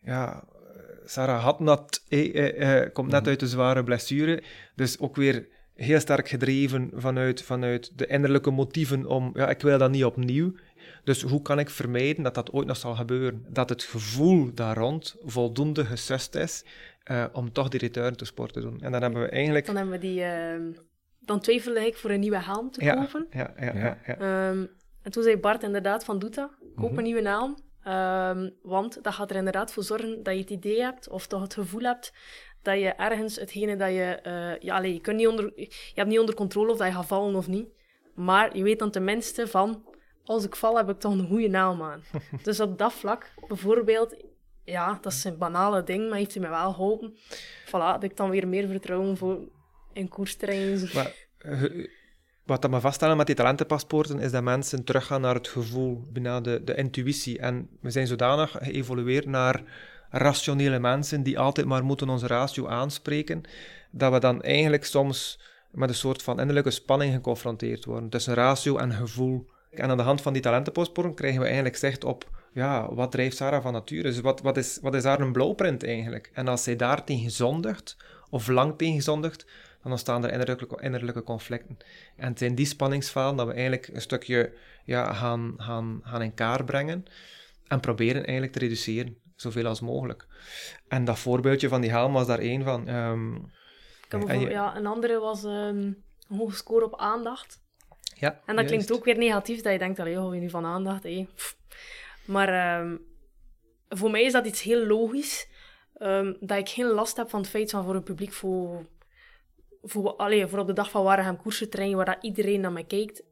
[0.05, 0.45] Ja,
[1.05, 4.43] Sarah had net, eh, eh, eh, komt net uit een zware blessure,
[4.75, 9.79] dus ook weer heel sterk gedreven vanuit, vanuit de innerlijke motieven om, ja, ik wil
[9.79, 10.53] dat niet opnieuw.
[11.05, 13.45] Dus hoe kan ik vermijden dat dat ooit nog zal gebeuren?
[13.49, 16.65] Dat het gevoel daar rond voldoende gesust is
[17.03, 18.81] eh, om toch die return to sport te doen.
[18.81, 19.67] En dan hebben we eigenlijk...
[19.67, 20.23] dan hebben we die...
[20.23, 20.63] ehm,
[21.21, 23.27] dan twijfelde ik voor een nieuwe helm te kopen.
[23.31, 23.99] ja, ja, ja, Ja.
[24.07, 24.17] ja.
[24.17, 24.65] Ehm,
[25.03, 26.51] en toen zei Bart inderdaad van, doe dat.
[26.77, 26.99] Koop Mhm.
[26.99, 27.57] een nieuwe naam.
[27.85, 31.43] Ehm, want dat gaat er inderdaad voor zorgen dat je het idee hebt, of toch
[31.43, 32.13] het gevoel hebt,
[32.63, 34.19] dat je ergens hetgene dat je...
[34.23, 36.93] eh, ja, allee, je, kunt niet onder, je hebt niet onder controle of dat je
[36.93, 37.69] gaat vallen of niet.
[38.15, 39.85] Maar je weet dan tenminste van,
[40.25, 42.03] als ik val, heb ik toch een goede naam aan.
[42.43, 44.17] dus op dat vlak, bijvoorbeeld...
[44.67, 47.17] Ja, dat is een banale ding, maar heeft hij me wel geholpen.
[47.67, 49.49] Voilà, dat ik dan weer meer vertrouwen voor
[49.93, 50.89] in koersterrein.
[50.95, 51.87] Maar eh,
[52.45, 56.41] wat dat we vaststellen met die talentenpaspoorten is dat mensen teruggaan naar het gevoel, bijna
[56.41, 57.39] de, intuïtie.
[57.39, 59.63] En we zijn zodanig geëvolueerd naar
[60.11, 63.43] rationele mensen die altijd maar moeten onze ratio aanspreken,
[63.91, 68.77] dat we dan eigenlijk soms met een soort van innerlijke spanning geconfronteerd worden tussen ratio
[68.77, 69.47] en gevoel.
[69.71, 73.37] En aan de hand van die talentenpaspoorten krijgen we eigenlijk zicht op ja, wat drijft
[73.37, 74.03] Sarah van nature?
[74.03, 76.31] Dus wat, wat, is, wat is daar een blauwprint eigenlijk?
[76.33, 77.97] En als zij daar tegen zondigt,
[78.31, 79.47] of lang tegen zondigt,
[79.85, 81.77] dan ontstaan er innerlijke, innerlijke conflicten.
[82.17, 84.53] En het zijn die spanningsvelden dat we eigenlijk een stukje
[84.85, 87.05] ja, gaan, gaan, gaan in kaart brengen
[87.67, 90.27] en proberen eigenlijk te reduceren, zoveel als mogelijk.
[90.89, 92.89] En dat voorbeeldje van die helm was daar één van.
[92.89, 93.35] Ehm,
[94.09, 97.63] En je- ja, een andere was ehm, een hoge score op aandacht.
[98.19, 98.69] ja, En dat juist.
[98.71, 101.03] klinkt ook weer negatief, dat je denkt, allee, hou je nu van aandacht?
[101.35, 101.57] Pff.
[102.25, 102.97] Maar ehm,
[103.89, 105.49] voor mij is dat iets heel logisch,
[106.41, 108.87] dat ik geen last heb van het feit van voor een publiek voor,
[109.85, 112.85] voor, allee, voor op de dag van Waregem koersen trainen, waar dat iedereen naar mij
[112.85, 113.23] kijkt.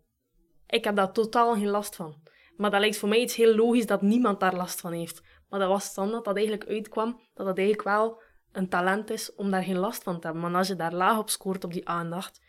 [0.67, 2.23] Ik heb daar totaal geen last van.
[2.57, 5.23] Maar dat lijkt voor mij iets heel logisch dat niemand daar last van heeft.
[5.49, 9.35] Maar dat was dan dat dat eigenlijk uitkwam, dat dat eigenlijk wel een talent is
[9.35, 10.43] om daar geen last van te hebben.
[10.43, 12.41] Maar als je daar laag op scoort op die aandacht,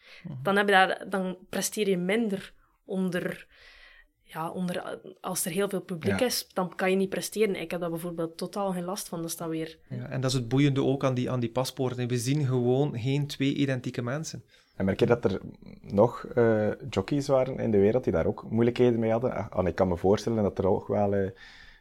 [0.42, 2.54] dan, heb je daar, dan presteer je minder
[2.86, 3.48] onder,
[4.34, 5.00] ja, onder...
[5.22, 6.26] Als er heel veel publiek Ja.
[6.26, 7.56] is, dan kan je niet presteren.
[7.62, 9.22] Ik heb daar bijvoorbeeld totaal geen last van.
[9.22, 9.78] Dus dat weer...
[9.90, 12.08] Ja, en dat is het boeiende ook aan die, aan die paspoorten.
[12.08, 14.44] We zien gewoon geen twee identieke mensen.
[14.76, 15.40] En merk je dat er
[15.82, 19.34] nog eh, jockeys waren in de wereld die daar ook moeilijkheden mee hadden?
[19.36, 21.30] Ah, En ik kan me voorstellen dat er ook wel eh,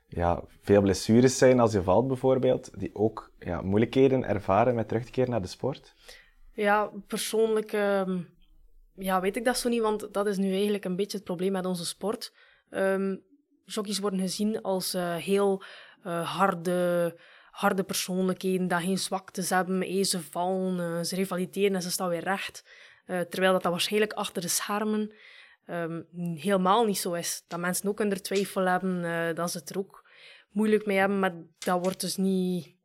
[0.08, 5.04] ja, veel blessures zijn als je valt bijvoorbeeld, die ook ja, moeilijkheden ervaren met terug
[5.04, 5.94] te keren naar de sport.
[6.52, 8.18] Ja, persoonlijk ehm,
[8.94, 11.52] ja, weet ik dat zo niet, want dat is nu eigenlijk een beetje het probleem
[11.52, 12.32] met onze sport.
[12.70, 13.14] Ehm
[13.64, 15.62] jockeys worden gezien als eh, heel
[16.02, 17.16] eh, harde,
[17.50, 22.24] harde persoonlijkheden, dat geen zwaktes hebben, eh, ze vallen, ze revalideren en ze staan weer
[22.24, 22.64] recht.
[23.06, 25.12] Terwijl dat, waarschijnlijk achter de schermen
[25.66, 26.02] ehm,
[26.34, 27.44] helemaal niet zo is.
[27.48, 30.08] Dat mensen ook onder twijfel hebben, dat ze het er ook
[30.50, 32.76] moeilijk mee hebben, maar dat wordt dus niet,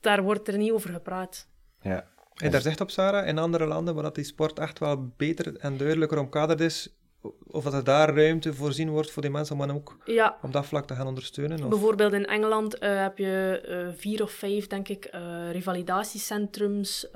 [0.00, 1.48] daar wordt er niet over gepraat.
[1.80, 2.08] Ja.
[2.38, 5.56] En daar zegt op Sarah, in andere landen waar dat die sport echt wel beter
[5.56, 6.98] en duidelijker omkaderd is,
[7.46, 10.66] of dat er daar ruimte voorzien wordt voor die mensen om ook Ja, op dat
[10.66, 11.62] vlak te gaan ondersteunen?
[11.62, 11.68] Of?
[11.68, 17.06] Bijvoorbeeld in Engeland eh, heb je eh, vier of vijf, denk ik, eh, revalidatiecentrums.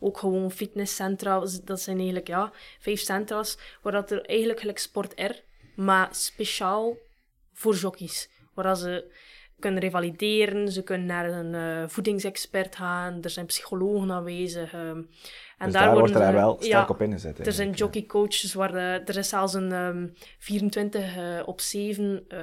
[0.00, 1.46] ook gewoon fitnesscentra.
[1.64, 5.42] Dat zijn eigenlijk ja, vijf centra's waar dat er eigenlijk gelijk Sport R,
[5.76, 6.96] maar speciaal
[7.52, 8.28] voor jockeys.
[8.54, 9.04] Waar ze
[9.64, 14.72] kunnen revalideren, ze kunnen naar een eh, voedingsexpert gaan, er zijn psychologen aanwezig.
[14.72, 15.02] ehm,
[15.58, 17.46] en Dus daar, wordt er wel sterk ja, op ingezet.
[17.46, 20.06] er zijn jockeycoaches waar de- er is zelfs een ehm
[20.38, 22.38] 24 eh, op 7 eh,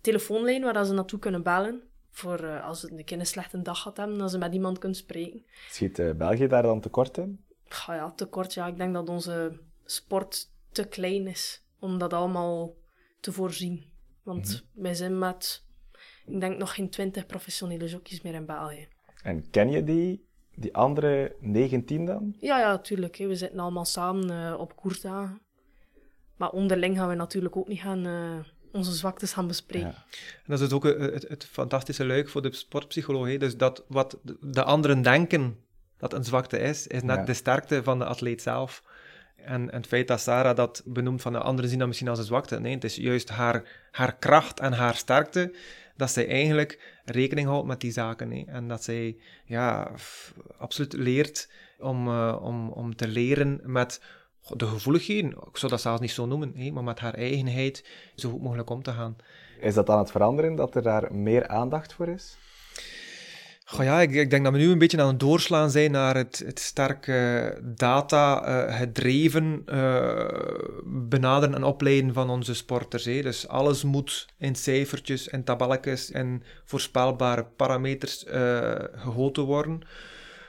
[0.00, 1.82] telefoonlijn waar dat ze naartoe kunnen bellen.
[2.10, 4.78] Voor eh, als ze een keer een slechte dag gehad hebben, dat ze met iemand
[4.78, 5.42] kunnen spreken.
[5.44, 5.52] ja.
[5.70, 7.44] Schiet eh, België daar dan tekort in?
[7.68, 8.54] Ga ja, tekort.
[8.54, 12.74] Ja, ik denk dat onze sport te klein is om dat allemaal
[13.20, 13.84] te voorzien.
[14.22, 15.63] Want wij zijn met,
[16.26, 18.88] ik denk nog geen 20 professionele jockeys meer in België.
[19.22, 22.34] En ken je die, die andere 19 dan?
[22.40, 23.16] Ja, ja, tuurlijk.
[23.16, 23.26] hè.
[23.26, 25.40] We zitten allemaal samen eh, op koersdagen.
[26.36, 28.38] Maar onderling gaan we natuurlijk ook niet gaan eh,
[28.72, 29.88] onze zwaktes gaan bespreken.
[29.88, 30.04] Ja.
[30.20, 33.38] En dat is dus ook het, het, het fantastische leuk voor de sportpsychologie.
[33.38, 35.58] Dus dat wat de- de anderen denken
[35.98, 37.24] dat een zwakte is, is net Ja.
[37.24, 38.82] de sterkte van de atleet zelf.
[39.44, 42.18] En, en het feit dat Sarah dat benoemt van de anderen zien dat misschien als
[42.18, 42.60] een zwakte.
[42.60, 45.54] Nee, het is juist haar, haar kracht en haar sterkte
[45.96, 48.46] dat zij eigenlijk rekening houdt met die zaken.
[48.46, 49.90] En dat zij ja,
[50.58, 54.00] absoluut leert om, eh, om, om te leren met
[54.48, 58.30] de gevoeligheden, ik zou dat zelfs niet zo noemen, hè, maar met haar eigenheid zo
[58.30, 59.16] goed mogelijk om te gaan.
[59.60, 62.36] Is dat aan het veranderen, dat er daar meer aandacht voor is?
[63.66, 66.16] Goh ja, ik, ik, denk dat we nu een beetje aan het doorslaan zijn naar
[66.16, 67.12] het, het sterk
[67.76, 70.28] data-gedreven uh,
[70.84, 73.04] benaderen en opleiden van onze sporters.
[73.04, 73.22] Hè.
[73.22, 79.80] Dus alles moet in cijfertjes en tabelletjes en voorspelbare parameters uh, gegoten worden.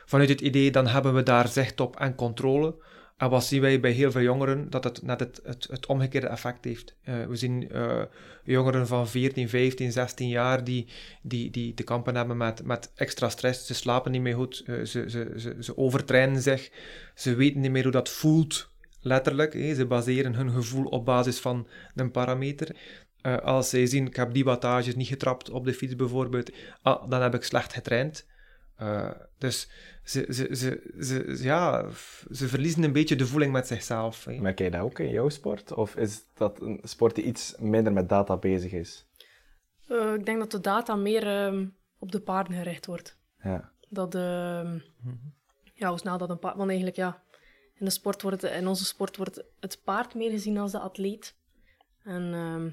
[0.05, 2.75] Vanuit het idee, dan hebben we daar zicht op en controle.
[3.17, 4.69] En wat zien wij bij heel veel jongeren?
[4.69, 6.95] Dat het net het, het, het omgekeerde effect heeft.
[7.05, 8.03] Uh, we zien uh,
[8.43, 10.87] jongeren van 14, 15, 16 jaar die,
[11.21, 13.65] die, die te kampen hebben met, met extra stress.
[13.65, 16.71] Ze slapen niet meer goed, uh, ze, ze, ze, ze overtrainen zich,
[17.15, 18.69] ze weten niet meer hoe dat voelt,
[19.01, 19.53] letterlijk.
[19.53, 22.75] Ze baseren hun gevoel op basis van een parameter.
[23.43, 26.51] als zij zien, ik heb die wattages niet getrapt op de fiets bijvoorbeeld,
[26.81, 28.25] ah, dan heb ik slecht getraind.
[29.37, 29.69] Dus
[30.03, 31.89] ze, ze, ze, ze, ja,
[32.31, 34.25] ze verliezen een beetje de voeling met zichzelf.
[34.25, 34.39] Hè.
[34.39, 35.73] Merk jij dat ook in jouw sport?
[35.73, 39.05] Of is dat een sport die iets minder met data bezig is?
[39.89, 41.67] Uh, ik denk dat de data meer uh,
[41.99, 43.17] op de paarden gericht wordt.
[43.43, 43.71] Ja.
[43.89, 44.73] Dat, uh,
[45.73, 46.55] ja, hoe snel dat een paard...
[46.55, 47.23] Want eigenlijk, ja,
[47.73, 51.35] in, de sport wordt, in onze sport wordt het paard meer gezien als de atleet.
[52.03, 52.69] En ehm,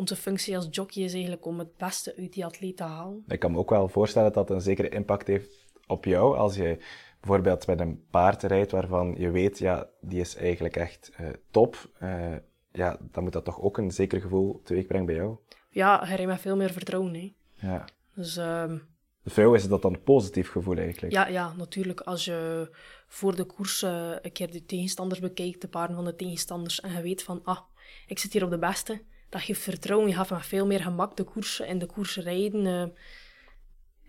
[0.00, 3.24] onze functie als jockey is eigenlijk om het beste uit die atleet te halen.
[3.26, 6.56] Ik kan me ook wel voorstellen dat dat een zekere impact heeft op jou als
[6.56, 6.78] je
[7.20, 11.90] bijvoorbeeld met een paard rijdt waarvan je weet, ja, die is eigenlijk echt uh, top.
[12.02, 12.36] Uh,
[12.72, 15.36] ja, dan moet dat toch ook een zeker gevoel teweeg brengen bij jou?
[15.70, 17.14] Ja, hij rijdt met veel meer vertrouwen.
[17.14, 17.32] Hè.
[17.54, 17.84] Ja.
[18.14, 18.88] Dus, um...
[19.24, 21.12] Voor jou is dat dan een positief gevoel eigenlijk?
[21.12, 22.00] Ja, ja, natuurlijk.
[22.00, 22.68] Als je
[23.06, 26.92] voor de koers uh, een keer de tegenstanders bekijkt, de paarden van de tegenstanders, en
[26.92, 27.58] je weet van, ah,
[28.06, 30.08] ik zit hier op de beste, dat geeft vertrouwen.
[30.08, 32.92] Je gaat met veel meer gemak de koers en de koers rijden.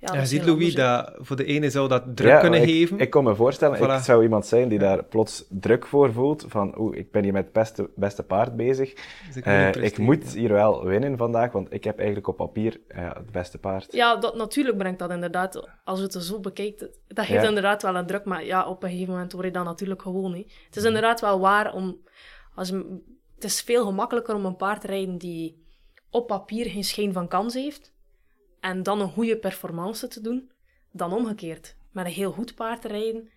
[0.02, 3.00] Ja, je ziet, Louis, dat voor de ene zou dat druk kunnen ik, geven.
[3.00, 6.46] Ik kan me voorstellen, ik zou iemand zijn die daar plots druk voor voelt.
[6.48, 8.94] Van, oeh, ik ben hier met het beste, beste paard bezig.
[9.28, 12.80] Dus ik, uh, ik, moet hier wel winnen vandaag, want ik heb eigenlijk op papier
[12.90, 13.94] uh, het beste paard.
[13.94, 17.96] Ja, dat, natuurlijk brengt dat inderdaad, als je het zo bekijkt, dat geeft inderdaad wel
[17.96, 18.26] een druk.
[18.26, 20.34] Maar ja, op een gegeven moment word je dan natuurlijk gewoon.
[20.34, 20.46] He.
[20.66, 21.98] Het is inderdaad wel waar om...
[22.56, 23.02] Als je,
[23.42, 25.66] het is veel gemakkelijker om een paard te rijden die
[26.10, 27.94] op papier geen schijn van kans heeft
[28.60, 30.52] en dan een goede performance te doen,
[30.92, 31.76] dan omgekeerd.
[31.92, 33.30] Met een heel goed paard te rijden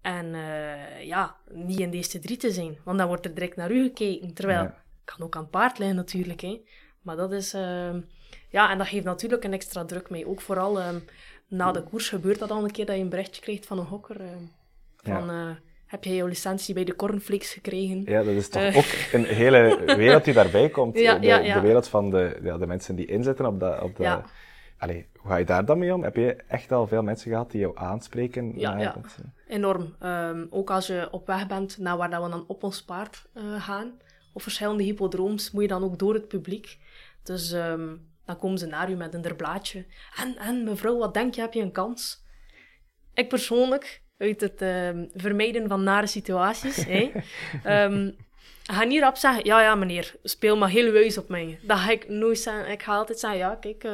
[0.00, 2.78] en uh, ja, niet in deze drie te zijn.
[2.84, 4.34] Want dan wordt er direct naar u gekeken.
[4.34, 4.82] Terwijl, ja.
[5.04, 6.40] kan ook aan paard liggen natuurlijk.
[6.40, 6.62] Hè.
[7.02, 7.54] Maar dat is...
[7.54, 7.94] Uh,
[8.48, 10.26] ja, en dat geeft natuurlijk een extra druk mee.
[10.26, 10.88] Ook vooral uh,
[11.48, 13.84] na de koers gebeurt dat al een keer dat je een berichtje krijgt van een
[13.84, 14.20] hokker.
[14.96, 15.58] van, ja.
[15.92, 18.02] Heb jij jouw licentie bij de Cornflakes gekregen?
[18.04, 20.98] Ja, dat is toch ook een hele wereld die daarbij komt.
[21.06, 23.82] Ja, de, de, wereld van de, ja, de mensen die inzetten op dat...
[23.82, 24.22] Op dat
[24.78, 26.02] Allee, hoe ga je daar dan mee om?
[26.02, 28.58] Heb je echt al veel mensen gehad die jou aanspreken?
[28.58, 28.92] Ja, ja.
[28.92, 29.96] Dat, enorm.
[30.02, 33.28] Um, ook als je op weg bent naar waar dat we dan op ons paard
[33.34, 33.92] uh, gaan,
[34.32, 36.78] op verschillende hippodrooms, moet je dan ook door het publiek.
[37.22, 39.86] Dus um, dan komen ze naar u met een blaadje.
[40.16, 42.24] En, en mevrouw, wat denk je, heb je een kans?
[43.14, 47.10] Ik persoonlijk, uit het um, vermijden van nare situaties, hè,
[48.62, 51.58] ga niet rap zeggen, ja, ja meneer, speel maar heel wijs op mij.
[51.62, 52.70] Dat ga ik nooit zeggen.
[52.70, 53.84] Ik ga altijd zeggen, ja, kijk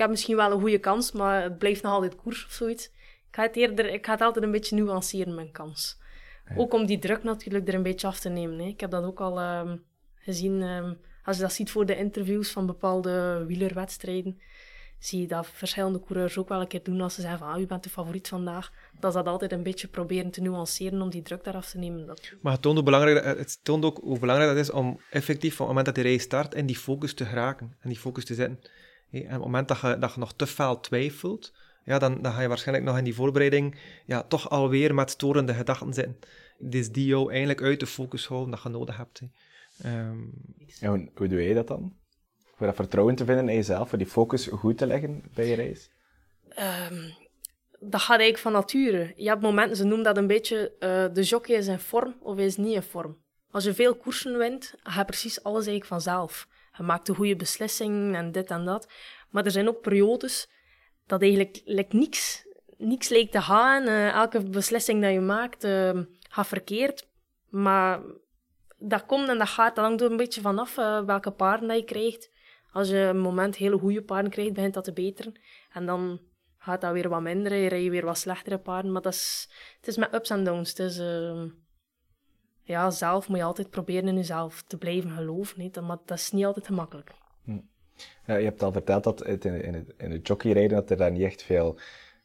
[0.00, 2.86] ik heb misschien wel een goede kans, maar het blijft nog altijd koers of zoiets.
[3.28, 5.98] Ik ga het, eerder, ik ga het altijd een beetje nuanceren, mijn kans.
[6.56, 8.58] Ook om die druk natuurlijk er een beetje af te nemen.
[8.58, 8.66] Hè.
[8.66, 12.50] Ik heb dat ook al um, gezien, um, als je dat ziet voor de interviews
[12.50, 14.40] van bepaalde wielerwedstrijden,
[15.00, 17.60] zie je dat verschillende coureurs ook wel een keer doen als ze zeggen van ah,
[17.60, 18.72] u bent de favoriet vandaag.
[19.00, 22.06] Dat ze dat altijd een beetje proberen te nuanceren om die druk eraf te nemen.
[22.06, 22.32] Dat...
[22.40, 25.58] Maar het toont, hoe belangrijk, het toont ook hoe belangrijk dat is om effectief, op
[25.58, 28.34] het moment dat de race start, in die focus te geraken en die focus te
[28.34, 28.58] zetten.
[29.10, 31.52] En op het moment dat je, dat je nog te fel twijfelt,
[31.84, 35.54] ja, dan, dan ga je waarschijnlijk nog in die voorbereiding ja, toch alweer met storende
[35.54, 36.18] gedachten zitten.
[36.58, 39.22] Dus die jou eigenlijk uit de focus houden dat je nodig hebt.
[39.86, 40.32] Um...
[40.80, 41.98] hoe, hoe doe je dat dan?
[42.60, 45.56] Voor dat vertrouwen te vinden in jezelf, voor die focus goed te leggen bij je
[45.56, 45.88] race?
[46.90, 47.14] Um,
[47.78, 49.12] dat gaat eigenlijk van nature.
[49.16, 52.38] Je hebt momenten, ze noemen dat een beetje, uh, de jockey is in vorm of
[52.38, 53.16] is niet in vorm.
[53.50, 57.36] Als je veel koersen wint, ga je precies alles eigenlijk vanzelf je maakt de goede
[57.36, 58.88] beslissing en dit en dat.
[59.30, 60.50] Maar er zijn ook periodes
[61.06, 62.46] dat eigenlijk like, niks,
[62.76, 63.82] niks lijkt te gaan.
[63.82, 67.08] Uh, elke beslissing dat je maakt uh, gaat verkeerd.
[67.48, 68.00] Maar
[68.78, 69.74] dat komt en dat gaat.
[69.76, 72.30] Dat hangt er een beetje vanaf uh, welke paarden dat je krijgt.
[72.72, 75.34] Als je een moment hele goede paarden krijgt, begint dat te beteren.
[75.72, 76.20] En dan
[76.58, 77.54] gaat dat weer wat minder.
[77.54, 78.92] Je rijdt weer wat slechtere paarden.
[78.92, 80.68] Maar dat is, het is met ups en downs.
[80.68, 81.02] Het is,
[82.62, 85.60] ja, zelf moet je altijd proberen in jezelf te blijven geloven.
[85.60, 85.80] Niet?
[85.80, 87.10] Maar dat is niet altijd gemakkelijk.
[87.44, 87.58] Hm.
[88.26, 91.10] Ja, je hebt al verteld dat in, in, het, in het jockeyrijden dat er daar
[91.10, 91.78] niet echt veel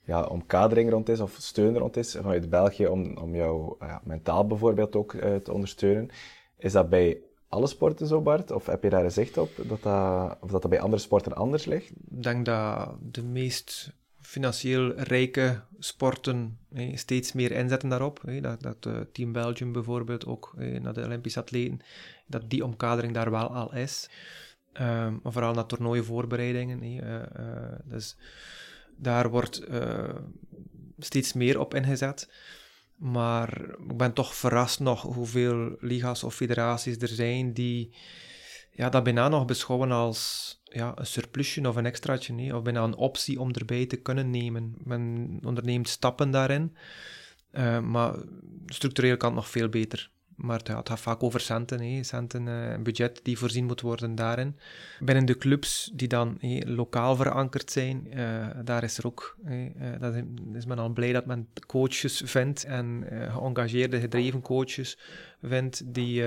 [0.05, 4.47] ja, omkadering rond is of steun rond is vanuit België om, om jou ja, mentaal
[4.47, 6.10] bijvoorbeeld ook uh, te ondersteunen.
[6.58, 7.21] Is dat bij
[7.55, 8.51] alle sporten zo, Bart?
[8.51, 11.35] Of heb je daar een zicht op, dat dat, of dat dat bij andere sporten
[11.35, 11.89] anders ligt?
[11.89, 16.57] Ik denk dat de meest financieel rijke sporten
[16.93, 18.21] steeds meer inzetten daarop.
[18.41, 21.79] dat, dat uh, Team Belgium bijvoorbeeld ook naar de Olympische atleten,
[22.27, 24.09] dat die omkadering daar wel al is.
[24.81, 26.83] Um, maar vooral naar toernooivoorbereidingen.
[26.83, 27.21] Uh,
[27.83, 28.17] dus
[28.95, 29.63] daar wordt
[30.99, 32.29] steeds meer op ingezet.
[32.95, 37.95] Maar ik ben toch verrast nog hoeveel liga's of federaties er zijn die
[38.75, 42.84] ja, dat bijna nog beschouwen als ja, een surplusje of een extraatje, nee, of bijna
[42.84, 44.75] een optie om erbij te kunnen nemen.
[44.84, 46.75] Men onderneemt stappen daarin,
[47.51, 48.15] uh, maar
[48.65, 50.12] structureel kan het nog veel beter.
[50.36, 52.04] Maar het, gaat vaak over centen, hè.
[52.04, 54.58] centen, een budget die voorzien moet worden daarin.
[55.00, 59.38] Binnen de clubs die dan lokaal verankerd zijn, uh, daar is er ook,
[60.00, 60.15] dat
[60.54, 64.98] is, men al blij dat men coaches vindt en geëngageerde, gedreven coaches
[65.41, 66.24] vindt die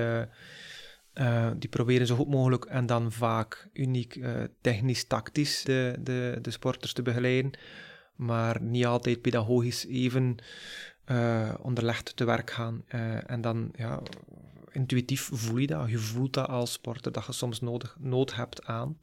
[1.56, 4.18] die proberen zo goed mogelijk en dan vaak uniek
[4.60, 7.50] technisch-tactisch de, de, de sporters te begeleiden,
[8.16, 10.36] maar niet altijd pedagogisch even
[11.10, 12.82] uh, onderlegd te werk gaan.
[13.26, 14.00] en dan, ja,
[14.72, 15.90] intuïtief voel je dat.
[15.90, 18.98] Je voelt dat als sporter, dat je soms nodig, nood hebt aan.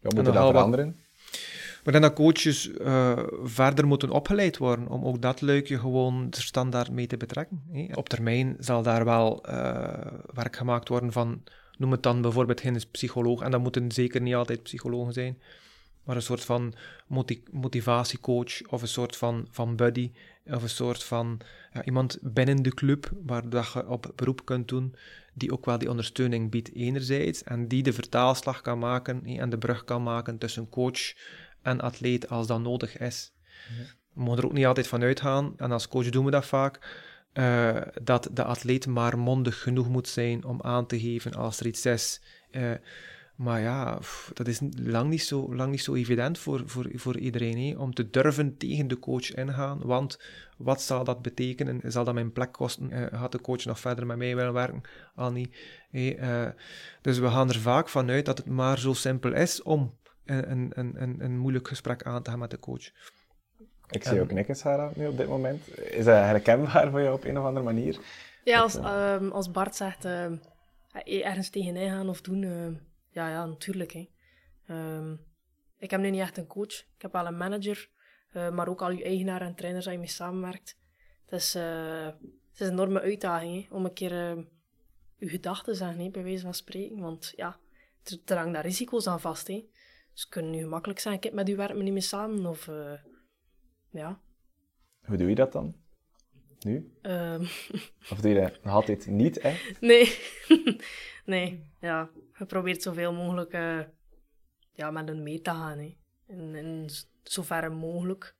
[0.00, 0.96] Wat moet er dan veranderen?
[1.84, 6.42] Maar dan dat coaches uh, verder moeten opgeleid worden om ook dat luikje gewoon er
[6.42, 7.62] standaard mee te betrekken.
[7.72, 7.86] Hè.
[7.94, 9.44] Op termijn zal daar wel
[10.34, 11.42] werk gemaakt worden van,
[11.76, 15.38] noem het dan bijvoorbeeld geen psycholoog, en dat moeten zeker niet altijd psychologen zijn,
[16.04, 16.74] maar een soort van
[17.50, 20.10] motivatiecoach of een soort van, van buddy
[20.54, 21.40] of een soort van
[21.72, 24.94] ja, iemand binnen de club waar dat je op beroep kunt doen,
[25.34, 29.58] die ook wel die ondersteuning biedt enerzijds en die de vertaalslag kan maken en de
[29.58, 31.14] brug kan maken tussen coach
[31.62, 33.32] en atleet als dat nodig is.
[34.12, 36.78] We mogen er ook niet altijd van uitgaan, en als coach doen we dat vaak,
[37.34, 41.66] uh, dat de atleet maar mondig genoeg moet zijn om aan te geven als er
[41.66, 42.20] iets is.
[42.50, 42.72] Uh,
[43.40, 43.98] maar ja,
[44.32, 47.94] dat is lang niet zo, lang niet zo evident voor, voor, voor iedereen, hè, om
[47.94, 49.80] te durven tegen de coach ingaan.
[49.82, 50.18] Want
[50.56, 51.80] wat zal dat betekenen?
[51.92, 52.90] Zal dat mijn plek kosten?
[52.92, 54.82] Uh, gaat de coach nog verder met mij willen werken?
[55.14, 55.56] Al niet.
[55.90, 56.54] Hey,
[57.00, 61.02] dus we gaan er vaak vanuit dat het maar zo simpel is om een, een,
[61.02, 62.90] een, een moeilijk gesprek aan te gaan met de coach.
[63.90, 65.78] Ik zie ook knikken, Sarah, nu op dit moment.
[65.78, 67.98] Is dat herkenbaar voor jou op een of andere manier?
[68.44, 70.26] Ja, als, uh, als Bart zegt uh,
[71.04, 72.66] ergens tegenin gaan of doen, uh,
[73.10, 73.92] ja, ja, natuurlijk.
[73.92, 74.08] Hè.
[74.96, 75.20] Um,
[75.78, 76.72] ik heb nu niet echt een coach.
[76.72, 77.88] Ik heb wel een manager,
[78.32, 80.78] maar ook al je eigenaar en trainers waar je mee samenwerkt.
[81.24, 84.46] Het is, het is een enorme uitdaging hè, om een keer
[85.20, 86.98] je gedachten te zeggen, hè, bij wijze van spreken.
[86.98, 87.58] Want ja,
[88.02, 89.46] er, er hangen daar risico's aan vast.
[89.46, 89.64] Hè.
[90.12, 92.46] Dus het kunnen nu gemakkelijk zijn, ik heb met u werk me niet meer samen,
[92.46, 92.92] of uh,
[93.90, 94.20] ja.
[95.04, 95.74] Hoe doe je dat dan?
[96.60, 96.92] Nu?
[97.02, 97.40] Um.
[98.10, 99.56] Of doe je dat altijd niet, hè?
[99.80, 100.18] Nee.
[101.30, 102.10] nee, ja.
[102.38, 103.80] Je probeert zoveel mogelijk uh,
[104.72, 105.96] ja, met hen mee te gaan, hè.
[106.26, 106.90] In, in
[107.22, 108.34] zoverre mogelijk.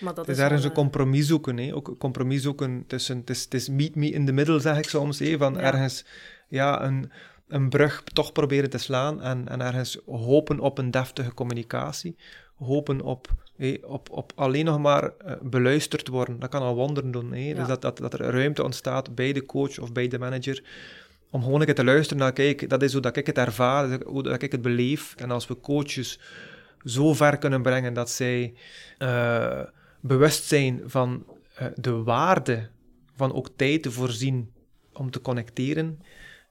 [0.00, 1.74] Maar dat het is, is ergens een compromis zoeken, hè.
[1.74, 3.18] Ook een compromis zoeken tussen...
[3.18, 5.36] Het is, het is meet me in the middle, zeg ik soms, hè.
[5.36, 5.60] Van ja.
[5.60, 6.04] ergens,
[6.48, 7.12] ja, een
[7.48, 12.16] een brug toch proberen te slaan en, en ergens hopen op een deftige communicatie.
[12.56, 13.28] Hopen op,
[13.82, 16.38] op, op alleen nog maar uh, beluisterd worden.
[16.38, 17.30] Dat kan al wonderen doen.
[17.30, 20.62] Dus dat, dat, dat er ruimte ontstaat bij de coach of bij de manager
[21.30, 24.02] om gewoon een keer te luisteren naar, kijk, dat is hoe dat ik het ervaar,
[24.02, 25.14] hoe dat ik het beleef.
[25.16, 26.20] En als we coaches
[26.84, 28.54] zo ver kunnen brengen dat zij
[28.98, 29.62] uh,
[30.00, 31.24] bewust zijn van
[31.60, 32.68] uh, de waarde
[33.16, 34.52] van ook tijd te voorzien
[34.92, 36.02] om te connecteren,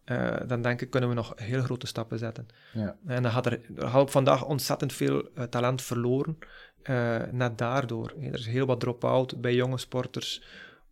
[0.06, 2.48] uh, dan denk ik kunnen we nog heel grote stappen zetten.
[2.74, 2.98] Ja.
[3.06, 6.38] En dan gaat er, er gaat vandaag ontzettend veel talent verloren,
[7.32, 8.14] net daardoor.
[8.22, 10.44] Er is heel wat drop-out bij jonge sporters,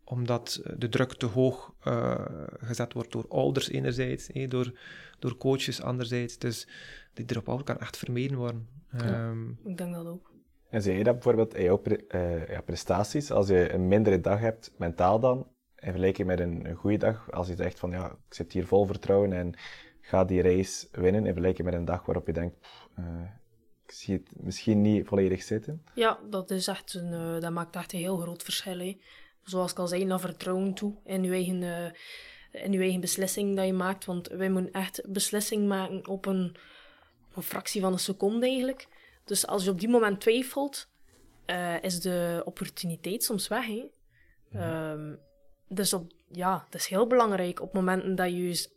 [0.06, 1.74] omdat de druk te hoog
[2.58, 4.80] gezet wordt door ouders enerzijds, door,
[5.20, 6.38] door coaches anderzijds.
[6.38, 6.68] Dus
[7.13, 8.68] die drop-out kan echt vermeden worden.
[8.98, 10.34] Ja, um, ik denk dat ook.
[10.70, 14.39] En zie je dat bijvoorbeeld in jouw pre ja, prestaties, als je een mindere dag
[14.39, 15.38] hebt, mentaal dan,
[15.86, 18.68] in vergelijking met een, een goede dag, als je zegt van ja, ik zit hier
[18.68, 19.54] vol vertrouwen en
[20.02, 23.06] ga die race winnen, in vergelijking met een dag waarop je denkt, pff, uh,
[23.86, 25.84] ik zie het misschien niet volledig zitten.
[25.94, 28.78] Ja, dat, is echt een, uh, dat maakt echt een heel groot verschil.
[28.78, 29.00] Hè.
[29.45, 33.55] Zoals ik al zei, naar vertrouwen toe in je eigen, uh, in je eigen beslissing
[33.55, 34.05] dat je maakt.
[34.05, 36.55] Want wij moeten echt beslissing maken op een,
[37.36, 38.88] een fractie van een seconde eigenlijk.
[39.23, 40.88] Dus als je op die moment twijfelt,
[41.81, 43.65] is de opportuniteit soms weg.
[43.65, 43.89] Hè.
[44.51, 44.91] Ja.
[44.91, 45.20] Um,
[45.67, 48.70] dus op, ja, het is heel belangrijk op momenten dat je je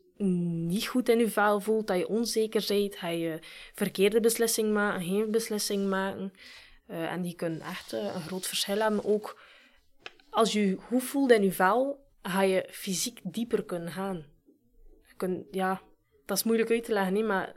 [0.66, 3.38] niet goed in je vel voelt, dat je onzeker bent, ga je
[3.74, 6.32] verkeerde beslissing maken, geen beslissing maken.
[6.86, 9.05] Eh, en die kunnen echt eh, een groot verschil hebben.
[9.05, 9.40] Ook
[10.39, 14.24] als je goed voelt in je vel, ga je fysiek dieper kunnen gaan.
[15.51, 15.80] Ja,
[16.26, 17.55] dat is moeilijk uit te leggen, niet, maar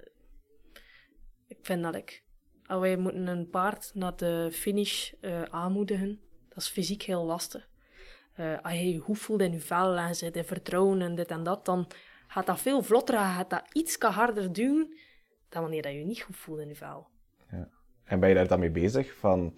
[1.48, 2.24] ik vind dat ik.
[2.68, 6.20] Wij moeten een paard naar de finish eh, aanmoedigen,
[6.50, 7.70] dat is fysiek heel lastig.
[8.34, 11.32] Eh, als je je goed voelt in je vel en zit in vertrouwen en dit
[11.32, 11.88] en dat, dan
[12.28, 14.98] gaat dat veel vlotter, gaat dat iets harder duwen
[15.50, 17.08] dan wanneer dat je niet goed voelt in je vel.
[18.04, 19.14] En ben je daar dan mee bezig?
[19.14, 19.54] Van,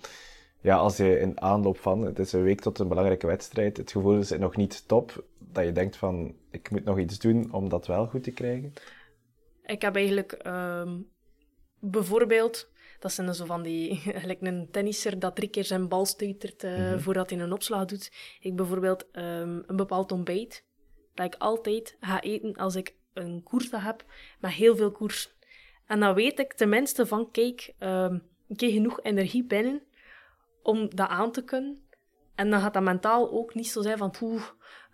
[0.63, 3.91] ja, als je in aanloop van, het is een week tot een belangrijke wedstrijd, het
[3.91, 7.69] gevoel is nog niet top, dat je denkt van, ik moet nog iets doen om
[7.69, 8.73] dat wel goed te krijgen?
[9.65, 10.99] Ik heb eigenlijk ehm,
[11.79, 16.05] bijvoorbeeld, dat zijn dan zo van die, gelijk een tennisser dat drie keer zijn bal
[16.05, 18.11] stuitert eh, voordat hij een opslag doet.
[18.39, 20.65] Ik bijvoorbeeld ehm, een bepaald ontbijt,
[21.13, 24.05] dat ik altijd ga eten als ik een koers heb,
[24.39, 25.35] met heel veel koers.
[25.85, 29.81] En dan weet ik tenminste van, kijk, ehm, ik krijg genoeg energie binnen
[30.63, 31.87] om dat aan te kunnen.
[32.35, 34.43] En dan gaat dat mentaal ook niet zo zijn van, poeh,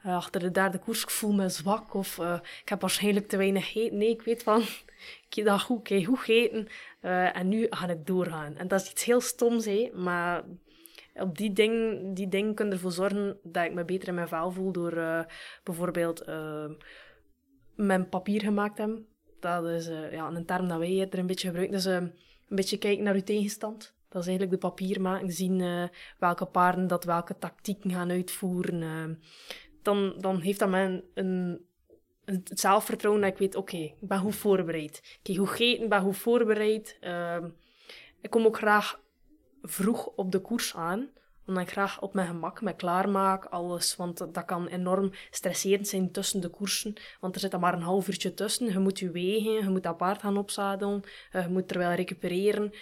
[0.04, 3.38] eh, achter de derde koers, ik voel me zwak of eh, ik heb waarschijnlijk te
[3.38, 3.98] weinig gegeten.
[3.98, 4.62] Nee, ik weet van,
[5.28, 6.68] ik heb dat goed, ik heb
[7.00, 8.56] eh, en nu ga ik doorgaan.
[8.56, 10.44] En dat is iets heel stoms, hè, maar
[11.14, 14.52] op die dingen die ding kunnen ervoor zorgen dat ik me beter in mijn vel
[14.52, 15.26] voel door
[15.64, 16.26] bijvoorbeeld
[17.76, 19.08] mijn papier gemaakt hebben.
[19.40, 21.76] Dat is ja, een term dat wij er een beetje gebruiken.
[21.76, 22.14] Dus een
[22.48, 23.99] beetje kijken naar uw tegenstand.
[24.10, 25.84] Dat is eigenlijk de papier maken, zien uh,
[26.18, 28.82] welke paarden dat welke tactieken gaan uitvoeren.
[28.82, 29.16] Uh,
[29.82, 31.66] dan, dan heeft dat mij een,
[32.26, 35.20] het zelfvertrouwen dat ik weet, oké, ik ben goed voorbereid.
[35.22, 36.98] Ik heb goed gegeten, ik ben goed voorbereid.
[37.02, 37.38] Uh,
[38.22, 39.00] ik kom ook graag
[39.62, 41.10] vroeg op de koers aan,
[41.46, 43.96] omdat ik graag op mijn gemak me klaarmaak, alles.
[43.96, 47.82] Want dat kan enorm stresserend zijn tussen de koersen, want er zit dan maar een
[47.82, 48.72] half uurtje tussen.
[48.72, 52.74] Je moet je wegen, je moet dat paard gaan opzadelen, je moet terwijl recupereren.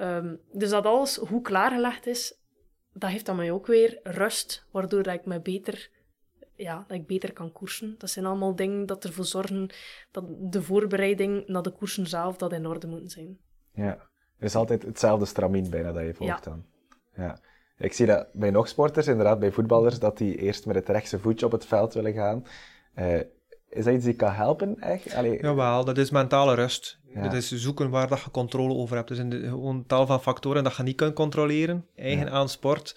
[0.00, 2.38] Um, dus dat alles goed klaargelegd is,
[2.92, 5.90] dat heeft dan mij ook weer rust, waardoor dat ik me beter,
[6.54, 7.94] ja, dat ik beter kan koersen.
[7.98, 9.70] Dat zijn allemaal dingen dat ervoor zorgen
[10.10, 13.38] dat de voorbereiding naar de koersen zelf dat in orde moet zijn.
[13.72, 16.64] Ja, het is altijd hetzelfde stramien bijna dat je volgt dan.
[17.16, 17.40] Ja.
[17.78, 21.18] Ik zie dat bij nog sporters, inderdaad bij voetballers, dat die eerst met het rechtse
[21.18, 22.46] voetje op het veld willen gaan.
[22.96, 23.20] Uh,
[23.70, 25.14] is dat iets die kan helpen, echt?
[25.14, 25.38] Allee...
[25.40, 26.98] Jawel, dat is mentale rust.
[27.14, 29.08] Dat is zoeken waar dat je controle over hebt.
[29.08, 31.86] Dus in de, gewoon tal van factoren dat je niet kunt controleren.
[31.96, 32.96] Eigen aan sport,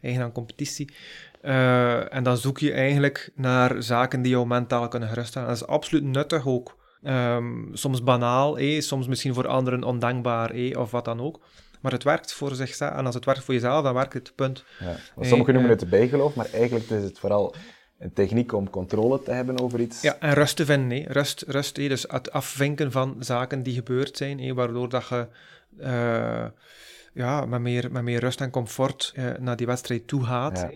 [0.00, 0.94] eigen aan competitie.
[1.42, 5.48] Uh, en dan zoek je eigenlijk naar zaken die jou mentaal kunnen geruststellen.
[5.48, 6.80] Dat is absoluut nuttig ook.
[7.04, 11.40] Um, soms banaal, eh, soms misschien voor anderen ondankbaar, eh, of wat dan ook.
[11.80, 12.92] Maar het werkt voor zichzelf.
[12.92, 14.64] En als het werkt voor jezelf, dan werkt het, punt.
[14.78, 15.24] Ja.
[15.24, 17.54] Sommigen noemen het bijgeloof, maar eigenlijk is het vooral
[18.02, 20.00] een techniek om controle te hebben over iets.
[20.00, 21.04] Ja, en rust te vinden.
[21.04, 25.28] Rust, rust dus het afvinken van zaken die gebeurd zijn, waardoor dat je
[25.78, 26.46] uh,
[27.12, 30.58] ja, met, meer, met meer rust en comfort uh, naar die wedstrijd toe gaat.
[30.58, 30.70] Ja.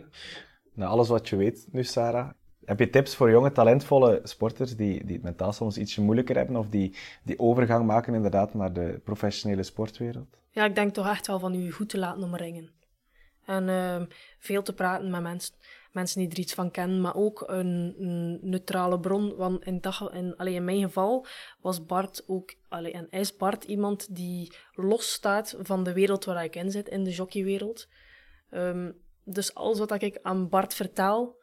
[0.74, 2.31] Nou, alles wat je weet nu, Sarah,
[2.64, 6.57] heb je tips voor jonge, talentvolle sporters die, die het mentaal soms ietsje moeilijker hebben
[6.57, 10.37] of die die overgang maken inderdaad naar de professionele sportwereld?
[10.51, 12.70] Ja, ik denk toch echt wel van u goed te laten omringen.
[13.45, 14.03] En uh,
[14.39, 15.55] veel te praten met mensen
[15.97, 19.37] mensen die er iets van kennen, maar ook een, een neutrale bron.
[19.37, 21.27] Want in, dag, in, allee, in mijn geval
[21.61, 26.45] was Bart ook, allee, en is Bart iemand die los staat van de wereld waar
[26.45, 27.89] ik in zit, in de jockeywereld.
[28.51, 31.37] Um, dus alles wat ik aan Bart vertel,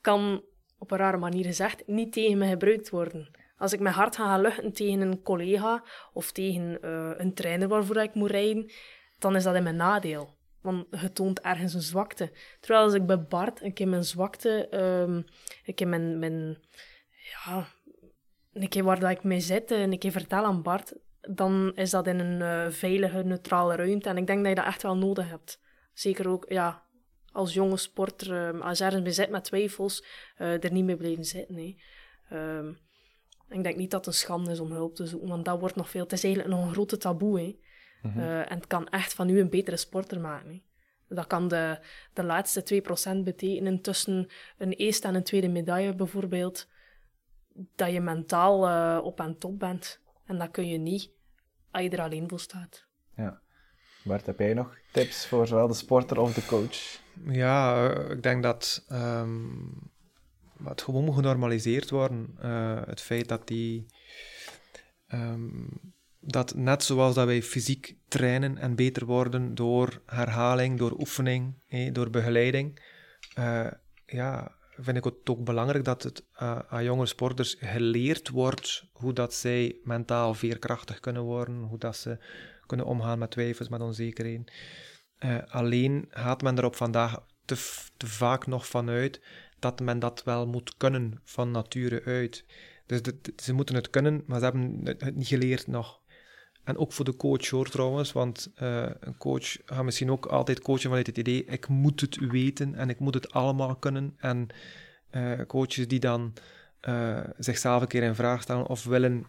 [0.00, 0.44] kan
[0.78, 3.30] op een rare manier gezegd niet tegen me gebruikt worden.
[3.58, 7.96] Als ik mijn hart ga luchten tegen een collega of tegen uh, een trainer waarvoor
[7.96, 8.72] ik moet rijden,
[9.18, 10.35] dan is dat in mijn nadeel.
[10.66, 12.32] Want je toont ergens een zwakte.
[12.60, 15.24] Terwijl als ik bij Bart een keer mijn zwakte, um,
[15.64, 16.58] een keer mijn, mijn,
[17.32, 17.68] ja,
[18.52, 22.06] een keer waar ik mee zit en een keer vertel aan Bart, dan is dat
[22.06, 24.08] in een uh, veilige, neutrale ruimte.
[24.08, 25.60] En ik denk dat je dat echt wel nodig hebt.
[25.92, 26.82] Zeker ook, ja,
[27.32, 30.04] als jonge sporter, um, als je ergens mee zit met twijfels,
[30.38, 31.54] uh, er niet mee blijven zitten.
[31.54, 31.82] Nee.
[32.32, 32.78] Um,
[33.48, 35.76] ik denk niet dat het een schande is om hulp te zoeken, want dat wordt
[35.76, 36.02] nog veel...
[36.02, 37.58] Het is eigenlijk nog een grote taboe, hè.
[38.02, 38.18] Mhm.
[38.18, 40.62] Eh, en het kan echt van u een betere sporter maken.
[41.08, 41.78] Dat kan de,
[42.12, 42.82] de laatste
[43.18, 44.28] 2% betekenen tussen
[44.58, 46.68] een eerste en een tweede medaille bijvoorbeeld.
[47.74, 50.00] Dat je mentaal uh, op en top bent.
[50.24, 51.10] En dat kun je niet
[51.70, 52.86] als je er alleen voor staat.
[53.16, 53.40] Ja.
[54.04, 57.00] Bart, heb jij nog tips voor zowel de sporter of de coach?
[57.24, 59.90] Ja, uh, ik denk dat um,
[60.64, 62.36] het gewoon moet genormaliseerd worden.
[62.42, 63.86] Uh, het feit dat die
[65.12, 65.68] um,
[66.26, 71.54] dat net zoals dat wij fysiek trainen en beter worden door herhaling, door oefening,
[71.92, 72.82] door begeleiding,
[73.38, 73.70] uh,
[74.06, 79.12] ja, vind ik het ook belangrijk dat het uh, aan jonge sporters geleerd wordt hoe
[79.12, 82.18] dat zij mentaal veerkrachtig kunnen worden, hoe dat ze
[82.66, 84.44] kunnen omgaan met twijfels, met onzekerheden.
[85.24, 87.54] Uh, alleen gaat men er op vandaag te,
[87.96, 89.20] te, vaak nog vanuit
[89.58, 92.44] dat men dat wel moet kunnen van nature uit.
[92.86, 93.00] Dus
[93.36, 96.00] ze moeten het kunnen, maar ze hebben het niet geleerd nog.
[96.66, 100.60] En ook voor de coach hoor trouwens, want uh, een coach gaat misschien ook altijd
[100.60, 104.14] coachen vanuit het idee: ik moet het weten en ik moet het allemaal kunnen.
[104.18, 104.46] En
[105.10, 106.32] uh, coaches die dan
[106.88, 109.26] uh, zichzelf een keer in vraag stellen of willen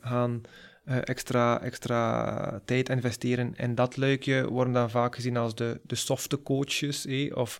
[0.00, 0.42] gaan
[0.84, 6.42] extra, extra tijd investeren in dat luikje, worden dan vaak gezien als de, de softe
[6.42, 7.58] coaches eh, of,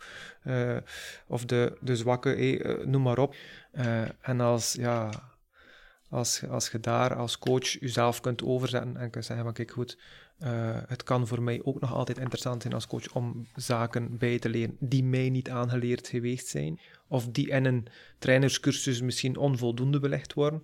[1.27, 3.35] of de, de zwakke, eh, noem maar op.
[4.21, 5.11] en als ja
[6.09, 9.99] als, als je daar als coach jezelf kunt overzetten en kunt zeggen van kijk goed,
[10.43, 14.39] uh, het kan voor mij ook nog altijd interessant zijn als coach om zaken bij
[14.39, 17.87] te leren die mij niet aangeleerd geweest zijn, of die in een
[18.19, 20.61] trainerscursus misschien onvoldoende belegd worden,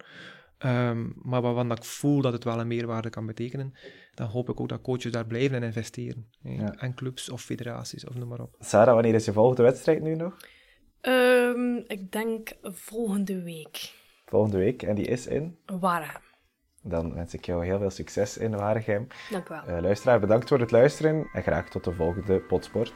[0.64, 3.74] um, maar waarvan ik voel dat het wel een meerwaarde kan betekenen,
[4.14, 6.26] dan hoop ik ook dat coaches daar blijven in investeren.
[6.42, 6.74] Ja.
[6.74, 8.54] En clubs of federaties of noem maar op.
[8.60, 10.36] Sarah, wanneer is je volgende wedstrijd nu nog?
[11.02, 13.92] Um, ik denk volgende week
[14.30, 14.82] volgende week.
[14.82, 15.58] En die is in?
[15.80, 16.20] Waregem.
[16.82, 19.06] Dan wens ik jou heel veel succes in Waregem.
[19.30, 19.76] Dank u wel.
[19.76, 22.92] Uh, luisteraar, bedankt voor het luisteren en graag tot de volgende Potsport.